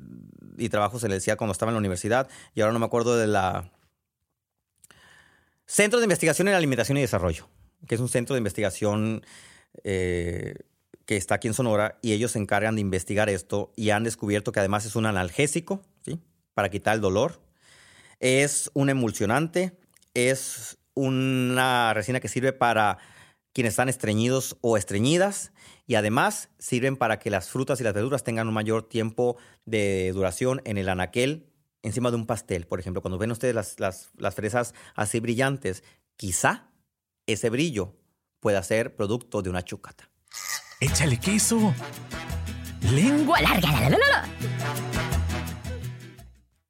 y 0.57 0.69
trabajos 0.69 1.03
en 1.03 1.11
el 1.11 1.21
CIAT 1.21 1.37
cuando 1.37 1.51
estaba 1.51 1.71
en 1.71 1.75
la 1.75 1.79
universidad 1.79 2.29
y 2.53 2.61
ahora 2.61 2.73
no 2.73 2.79
me 2.79 2.85
acuerdo 2.85 3.17
de 3.17 3.27
la... 3.27 3.71
Centro 5.65 5.99
de 5.99 6.05
Investigación 6.05 6.47
en 6.47 6.53
Alimentación 6.53 6.97
y 6.97 7.01
Desarrollo, 7.01 7.47
que 7.87 7.95
es 7.95 8.01
un 8.01 8.09
centro 8.09 8.35
de 8.35 8.39
investigación... 8.39 9.25
Eh, 9.83 10.55
que 11.05 11.17
está 11.17 11.35
aquí 11.35 11.47
en 11.47 11.53
Sonora 11.53 11.99
y 12.01 12.13
ellos 12.13 12.31
se 12.31 12.39
encargan 12.39 12.75
de 12.75 12.81
investigar 12.81 13.29
esto 13.29 13.71
y 13.75 13.89
han 13.89 14.03
descubierto 14.03 14.51
que 14.51 14.59
además 14.59 14.85
es 14.85 14.95
un 14.95 15.05
analgésico, 15.05 15.81
¿sí? 16.01 16.19
Para 16.53 16.69
quitar 16.69 16.95
el 16.95 17.01
dolor. 17.01 17.41
Es 18.19 18.71
un 18.73 18.89
emulsionante, 18.89 19.77
es 20.13 20.77
una 20.93 21.93
resina 21.93 22.19
que 22.19 22.27
sirve 22.27 22.53
para 22.53 22.99
quienes 23.51 23.73
están 23.73 23.89
estreñidos 23.89 24.57
o 24.61 24.77
estreñidas 24.77 25.51
y 25.85 25.95
además 25.95 26.49
sirven 26.57 26.95
para 26.95 27.19
que 27.19 27.29
las 27.29 27.49
frutas 27.49 27.79
y 27.81 27.83
las 27.83 27.93
verduras 27.93 28.23
tengan 28.23 28.47
un 28.47 28.53
mayor 28.53 28.87
tiempo 28.87 29.37
de 29.65 30.11
duración 30.13 30.61
en 30.65 30.77
el 30.77 30.89
anaquel 30.89 31.49
encima 31.83 32.09
de 32.09 32.15
un 32.15 32.25
pastel. 32.25 32.65
Por 32.65 32.79
ejemplo, 32.79 33.01
cuando 33.01 33.17
ven 33.17 33.31
ustedes 33.31 33.53
las, 33.53 33.79
las, 33.79 34.09
las 34.17 34.33
fresas 34.35 34.73
así 34.95 35.19
brillantes, 35.19 35.83
quizá 36.15 36.69
ese 37.27 37.49
brillo 37.49 37.95
pueda 38.39 38.63
ser 38.63 38.95
producto 38.95 39.41
de 39.41 39.49
una 39.49 39.63
chucata. 39.63 40.09
Échale 40.83 41.17
queso. 41.17 41.73
Lengua 42.91 43.39
larga. 43.39 43.71
La, 43.71 43.89
la, 43.89 43.97
la, 43.97 44.29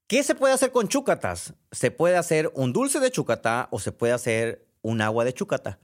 ¿Qué 0.06 0.21
se 0.21 0.36
puede 0.36 0.54
hacer 0.54 0.71
con 0.71 0.88
chúcatas? 0.88 1.56
Se 1.71 1.89
puede 1.89 2.15
hacer 2.15 2.52
un 2.54 2.73
dulce 2.73 2.99
de 2.99 3.10
chúcata 3.10 3.69
o 3.71 3.80
se 3.80 3.91
puede 3.91 4.13
hacer 4.13 4.67
un 4.84 5.02
agua 5.02 5.26
de 5.26 5.34
chúcata. 5.34 5.80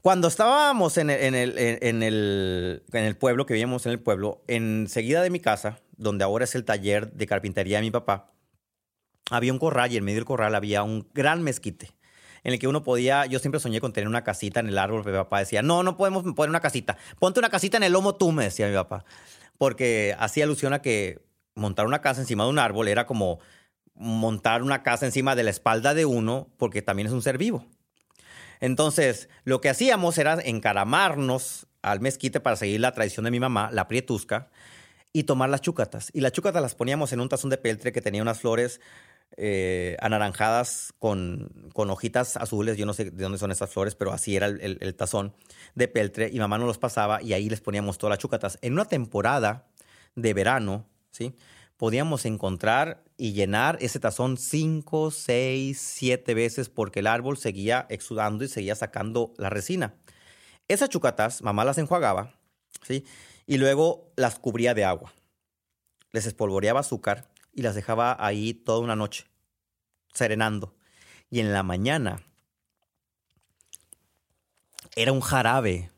Cuando 0.00 0.26
estábamos 0.26 0.98
en 0.98 1.08
el, 1.08 1.22
en 1.22 2.02
el, 2.02 2.82
en 2.92 3.04
el 3.04 3.16
pueblo, 3.16 3.46
que 3.46 3.54
vivíamos 3.54 3.86
en 3.86 3.92
el 3.92 4.00
pueblo, 4.00 4.42
enseguida 4.48 5.22
de 5.22 5.30
mi 5.30 5.38
casa, 5.38 5.78
donde 5.96 6.24
ahora 6.24 6.42
es 6.42 6.56
el 6.56 6.64
taller 6.64 7.12
de 7.12 7.28
carpintería 7.28 7.76
de 7.76 7.82
mi 7.82 7.92
papá, 7.92 8.32
había 9.30 9.52
un 9.52 9.60
corral 9.60 9.92
y 9.92 9.98
en 9.98 10.04
medio 10.04 10.16
del 10.16 10.24
corral 10.24 10.56
había 10.56 10.82
un 10.82 11.08
gran 11.14 11.44
mezquite 11.44 11.92
en 12.44 12.52
el 12.52 12.58
que 12.58 12.68
uno 12.68 12.82
podía, 12.82 13.26
yo 13.26 13.38
siempre 13.38 13.60
soñé 13.60 13.80
con 13.80 13.92
tener 13.92 14.08
una 14.08 14.24
casita 14.24 14.60
en 14.60 14.68
el 14.68 14.78
árbol, 14.78 15.02
pero 15.04 15.18
mi 15.18 15.24
papá 15.24 15.38
decía, 15.38 15.62
no, 15.62 15.82
no 15.82 15.96
podemos 15.96 16.22
poner 16.34 16.50
una 16.50 16.60
casita, 16.60 16.96
ponte 17.18 17.38
una 17.38 17.50
casita 17.50 17.76
en 17.76 17.82
el 17.84 17.92
lomo 17.92 18.14
tú, 18.14 18.32
me 18.32 18.44
decía 18.44 18.68
mi 18.68 18.74
papá, 18.74 19.04
porque 19.58 20.16
hacía 20.18 20.44
alusión 20.44 20.72
a 20.72 20.82
que 20.82 21.20
montar 21.54 21.86
una 21.86 22.00
casa 22.00 22.20
encima 22.20 22.44
de 22.44 22.50
un 22.50 22.58
árbol 22.58 22.88
era 22.88 23.06
como 23.06 23.38
montar 23.94 24.62
una 24.62 24.82
casa 24.82 25.06
encima 25.06 25.36
de 25.36 25.44
la 25.44 25.50
espalda 25.50 25.94
de 25.94 26.04
uno, 26.04 26.48
porque 26.56 26.82
también 26.82 27.06
es 27.06 27.12
un 27.12 27.22
ser 27.22 27.38
vivo. 27.38 27.66
Entonces, 28.60 29.28
lo 29.44 29.60
que 29.60 29.68
hacíamos 29.68 30.18
era 30.18 30.38
encaramarnos 30.40 31.66
al 31.82 32.00
mezquite 32.00 32.40
para 32.40 32.56
seguir 32.56 32.80
la 32.80 32.92
tradición 32.92 33.24
de 33.24 33.30
mi 33.30 33.40
mamá, 33.40 33.70
la 33.72 33.88
prietusca, 33.88 34.50
y 35.12 35.24
tomar 35.24 35.50
las 35.50 35.60
chúcatas. 35.60 36.10
Y 36.12 36.20
las 36.20 36.32
chúcatas 36.32 36.62
las 36.62 36.74
poníamos 36.74 37.12
en 37.12 37.20
un 37.20 37.28
tazón 37.28 37.50
de 37.50 37.58
peltre 37.58 37.92
que 37.92 38.00
tenía 38.00 38.22
unas 38.22 38.40
flores 38.40 38.80
eh, 39.36 39.96
anaranjadas 40.00 40.92
con, 40.98 41.70
con, 41.72 41.90
hojitas 41.90 42.36
azules. 42.36 42.76
Yo 42.76 42.86
no 42.86 42.94
sé 42.94 43.10
de 43.10 43.22
dónde 43.22 43.38
son 43.38 43.50
esas 43.50 43.70
flores, 43.70 43.94
pero 43.94 44.12
así 44.12 44.36
era 44.36 44.46
el, 44.46 44.78
el, 44.80 44.94
tazón 44.94 45.34
de 45.74 45.88
peltre. 45.88 46.30
Y 46.32 46.38
mamá 46.38 46.58
nos 46.58 46.66
los 46.66 46.78
pasaba 46.78 47.22
y 47.22 47.32
ahí 47.32 47.48
les 47.48 47.60
poníamos 47.60 47.98
todas 47.98 48.12
las 48.12 48.18
chúcatas. 48.18 48.58
En 48.62 48.74
una 48.74 48.84
temporada 48.84 49.66
de 50.14 50.34
verano, 50.34 50.86
¿sí? 51.10 51.34
Podíamos 51.76 52.26
encontrar 52.26 53.02
y 53.16 53.32
llenar 53.32 53.78
ese 53.80 53.98
tazón 53.98 54.36
cinco, 54.36 55.10
seis, 55.10 55.80
siete 55.80 56.34
veces 56.34 56.68
porque 56.68 57.00
el 57.00 57.06
árbol 57.06 57.38
seguía 57.38 57.86
exudando 57.88 58.44
y 58.44 58.48
seguía 58.48 58.74
sacando 58.74 59.34
la 59.38 59.50
resina. 59.50 59.94
Esas 60.68 60.90
chucatas, 60.90 61.42
mamá 61.42 61.64
las 61.64 61.78
enjuagaba, 61.78 62.34
¿sí? 62.82 63.04
Y 63.46 63.58
luego 63.58 64.12
las 64.16 64.38
cubría 64.38 64.74
de 64.74 64.84
agua. 64.84 65.12
Les 66.12 66.26
espolvoreaba 66.26 66.80
azúcar 66.80 67.31
y 67.52 67.62
las 67.62 67.74
dejaba 67.74 68.16
ahí 68.18 68.54
toda 68.54 68.80
una 68.80 68.96
noche, 68.96 69.26
serenando. 70.12 70.74
Y 71.30 71.40
en 71.40 71.52
la 71.52 71.62
mañana 71.62 72.22
era 74.96 75.12
un 75.12 75.20
jarabe 75.20 75.90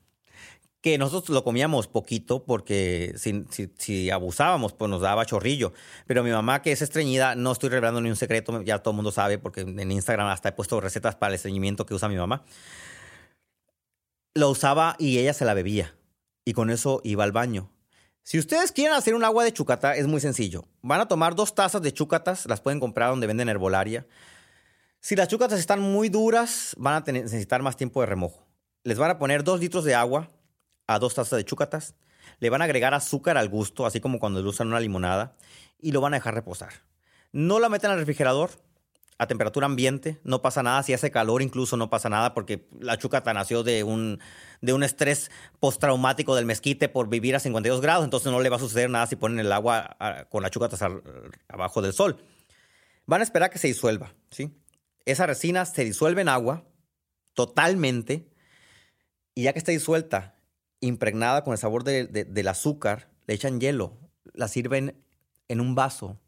que 0.84 0.98
nosotros 0.98 1.34
lo 1.34 1.42
comíamos 1.44 1.88
poquito 1.88 2.44
porque 2.44 3.14
si, 3.16 4.10
abusábamos, 4.10 4.74
pues 4.74 4.90
nos 4.90 5.00
daba 5.00 5.24
chorrillo. 5.24 5.72
Pero 6.06 6.22
mi 6.22 6.30
mamá, 6.30 6.60
que 6.60 6.72
es 6.72 6.82
estreñida, 6.82 7.34
no 7.34 7.52
estoy 7.52 7.70
revelando 7.70 8.02
ni 8.02 8.10
un 8.10 8.16
secreto, 8.16 8.60
ya 8.60 8.80
todo 8.80 8.92
el 8.92 8.96
mundo 8.96 9.10
sabe 9.10 9.38
porque 9.38 9.62
en 9.62 9.90
Instagram 9.90 10.26
hasta 10.26 10.50
he 10.50 10.52
puesto 10.52 10.78
recetas 10.82 11.16
para 11.16 11.30
el 11.30 11.36
estreñimiento 11.36 11.86
que 11.86 11.94
usa 11.94 12.10
mi 12.10 12.16
mamá. 12.16 12.44
Lo 14.34 14.50
usaba 14.50 14.94
y 14.98 15.18
ella 15.18 15.32
se 15.32 15.46
la 15.46 15.54
bebía. 15.54 15.94
Y 16.44 16.52
con 16.52 16.68
eso 16.68 17.00
iba 17.02 17.24
al 17.24 17.32
baño. 17.32 17.70
Si 18.26 18.38
ustedes 18.38 18.72
quieren 18.72 18.94
hacer 18.94 19.14
un 19.14 19.22
agua 19.22 19.44
de 19.44 19.52
chucata, 19.52 19.94
es 19.96 20.06
muy 20.06 20.18
sencillo. 20.18 20.64
Van 20.80 20.98
a 20.98 21.06
tomar 21.06 21.34
dos 21.34 21.54
tazas 21.54 21.82
de 21.82 21.92
chucatas, 21.92 22.46
las 22.46 22.62
pueden 22.62 22.80
comprar 22.80 23.10
donde 23.10 23.26
venden 23.26 23.50
herbolaria. 23.50 24.06
Si 24.98 25.14
las 25.14 25.28
chucatas 25.28 25.58
están 25.58 25.80
muy 25.80 26.08
duras, 26.08 26.74
van 26.78 27.04
a 27.06 27.12
necesitar 27.12 27.60
más 27.60 27.76
tiempo 27.76 28.00
de 28.00 28.06
remojo. 28.06 28.46
Les 28.82 28.96
van 28.96 29.10
a 29.10 29.18
poner 29.18 29.44
dos 29.44 29.60
litros 29.60 29.84
de 29.84 29.94
agua 29.94 30.30
a 30.86 30.98
dos 30.98 31.14
tazas 31.14 31.36
de 31.36 31.44
chucatas. 31.44 31.96
Le 32.38 32.48
van 32.48 32.62
a 32.62 32.64
agregar 32.64 32.94
azúcar 32.94 33.36
al 33.36 33.50
gusto, 33.50 33.84
así 33.84 34.00
como 34.00 34.18
cuando 34.18 34.40
le 34.40 34.48
usan 34.48 34.68
una 34.68 34.80
limonada, 34.80 35.36
y 35.78 35.92
lo 35.92 36.00
van 36.00 36.14
a 36.14 36.16
dejar 36.16 36.32
reposar. 36.32 36.72
No 37.30 37.60
la 37.60 37.68
meten 37.68 37.90
al 37.90 37.98
refrigerador, 37.98 38.52
a 39.18 39.26
temperatura 39.26 39.66
ambiente, 39.66 40.20
no 40.24 40.42
pasa 40.42 40.62
nada, 40.62 40.82
si 40.82 40.92
hace 40.92 41.10
calor 41.10 41.40
incluso 41.40 41.76
no 41.76 41.88
pasa 41.88 42.08
nada 42.08 42.34
porque 42.34 42.66
la 42.80 42.98
chucata 42.98 43.32
nació 43.32 43.62
de 43.62 43.84
un, 43.84 44.18
de 44.60 44.72
un 44.72 44.82
estrés 44.82 45.30
postraumático 45.60 46.34
del 46.34 46.46
mezquite 46.46 46.88
por 46.88 47.08
vivir 47.08 47.36
a 47.36 47.40
52 47.40 47.80
grados, 47.80 48.04
entonces 48.04 48.32
no 48.32 48.40
le 48.40 48.48
va 48.48 48.56
a 48.56 48.60
suceder 48.60 48.90
nada 48.90 49.06
si 49.06 49.16
ponen 49.16 49.38
el 49.38 49.52
agua 49.52 49.96
con 50.30 50.42
la 50.42 50.50
chucata 50.50 50.76
abajo 51.48 51.80
del 51.80 51.92
sol. 51.92 52.16
Van 53.06 53.20
a 53.20 53.24
esperar 53.24 53.50
que 53.50 53.58
se 53.58 53.68
disuelva, 53.68 54.14
¿sí? 54.30 54.50
Esa 55.04 55.26
resina 55.26 55.64
se 55.66 55.84
disuelve 55.84 56.22
en 56.22 56.28
agua 56.28 56.64
totalmente 57.34 58.28
y 59.34 59.44
ya 59.44 59.52
que 59.52 59.58
está 59.58 59.70
disuelta, 59.70 60.34
impregnada 60.80 61.44
con 61.44 61.52
el 61.52 61.58
sabor 61.58 61.84
del 61.84 62.48
azúcar, 62.48 63.10
le 63.26 63.34
echan 63.34 63.60
hielo, 63.60 63.98
la 64.32 64.48
sirven 64.48 65.04
en 65.48 65.60
un 65.60 65.74
vaso 65.74 66.18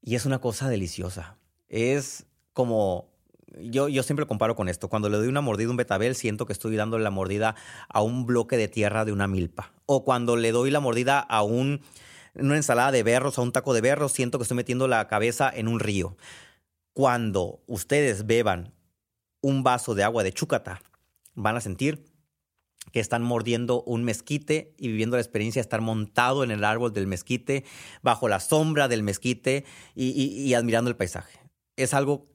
y 0.00 0.14
es 0.14 0.24
una 0.24 0.40
cosa 0.40 0.68
deliciosa 0.68 1.39
es 1.70 2.26
como 2.52 3.08
yo, 3.58 3.88
yo, 3.88 4.02
siempre 4.02 4.26
comparo 4.26 4.54
con 4.54 4.68
esto. 4.68 4.88
Cuando 4.88 5.08
le 5.08 5.16
doy 5.16 5.28
una 5.28 5.40
mordida 5.40 5.68
a 5.68 5.70
un 5.70 5.76
betabel, 5.76 6.14
siento 6.14 6.46
que 6.46 6.52
estoy 6.52 6.76
dándole 6.76 7.02
la 7.02 7.10
mordida 7.10 7.56
a 7.88 8.02
un 8.02 8.26
bloque 8.26 8.56
de 8.56 8.68
tierra 8.68 9.04
de 9.04 9.12
una 9.12 9.26
milpa. 9.26 9.72
O 9.86 10.04
cuando 10.04 10.36
le 10.36 10.52
doy 10.52 10.70
la 10.70 10.80
mordida 10.80 11.18
a 11.18 11.42
un, 11.42 11.80
una 12.34 12.56
ensalada 12.56 12.92
de 12.92 13.02
berros, 13.02 13.38
a 13.38 13.42
un 13.42 13.52
taco 13.52 13.74
de 13.74 13.80
berros, 13.80 14.12
siento 14.12 14.38
que 14.38 14.42
estoy 14.42 14.56
metiendo 14.56 14.86
la 14.86 15.08
cabeza 15.08 15.50
en 15.52 15.66
un 15.68 15.80
río. 15.80 16.16
Cuando 16.92 17.62
ustedes 17.66 18.26
beban 18.26 18.72
un 19.40 19.62
vaso 19.62 19.94
de 19.94 20.04
agua 20.04 20.22
de 20.22 20.32
chúcata, 20.32 20.82
van 21.34 21.56
a 21.56 21.60
sentir 21.60 22.04
que 22.92 23.00
están 23.00 23.22
mordiendo 23.22 23.82
un 23.82 24.04
mezquite 24.04 24.74
y 24.78 24.88
viviendo 24.88 25.16
la 25.16 25.22
experiencia 25.22 25.60
de 25.60 25.64
estar 25.64 25.80
montado 25.80 26.44
en 26.44 26.50
el 26.50 26.64
árbol 26.64 26.92
del 26.92 27.06
mezquite, 27.06 27.64
bajo 28.02 28.28
la 28.28 28.40
sombra 28.40 28.88
del 28.88 29.02
mezquite 29.02 29.64
y 29.94 30.54
admirando 30.54 30.90
el 30.90 30.96
paisaje 30.96 31.40
es 31.82 31.94
algo, 31.94 32.28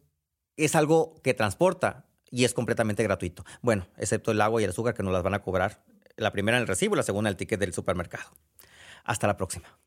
es 0.58 0.76
algo 0.76 1.16
que 1.24 1.34
transporta 1.34 2.06
y 2.30 2.46
es 2.46 2.54
completamente 2.54 3.04
gratuito. 3.04 3.46
Bueno, 3.62 3.88
excepto 3.98 4.32
el 4.32 4.42
agua 4.42 4.62
y 4.62 4.64
el 4.64 4.72
azúcar 4.72 4.94
que 4.94 5.04
nos 5.04 5.14
las 5.14 5.24
van 5.24 5.34
a 5.34 5.42
cobrar. 5.42 5.84
La 6.18 6.32
primera 6.32 6.58
en 6.58 6.62
el 6.62 6.68
recibo 6.68 6.96
y 6.96 6.98
la 6.98 7.04
segunda 7.04 7.30
en 7.30 7.34
el 7.34 7.38
ticket 7.38 7.60
del 7.60 7.74
supermercado. 7.74 8.32
Hasta 9.04 9.28
la 9.28 9.38
próxima. 9.38 9.80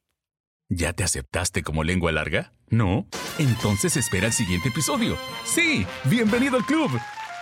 ¿Ya 0.71 0.93
te 0.93 1.03
aceptaste 1.03 1.63
como 1.63 1.83
lengua 1.83 2.13
larga? 2.13 2.53
¿No? 2.69 3.07
Entonces 3.39 3.97
espera 3.97 4.27
el 4.27 4.33
siguiente 4.33 4.69
episodio. 4.69 5.17
Sí, 5.45 5.87
bienvenido 6.05 6.57
al 6.57 6.67
club. 6.67 6.91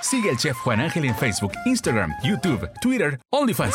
Sigue 0.01 0.31
al 0.31 0.37
chef 0.37 0.57
Juan 0.59 0.81
Ángel 0.81 1.05
en 1.05 1.17
Facebook, 1.17 1.53
Instagram, 1.65 2.13
YouTube, 2.23 2.71
Twitter, 2.81 3.21
OnlyFans. 3.31 3.75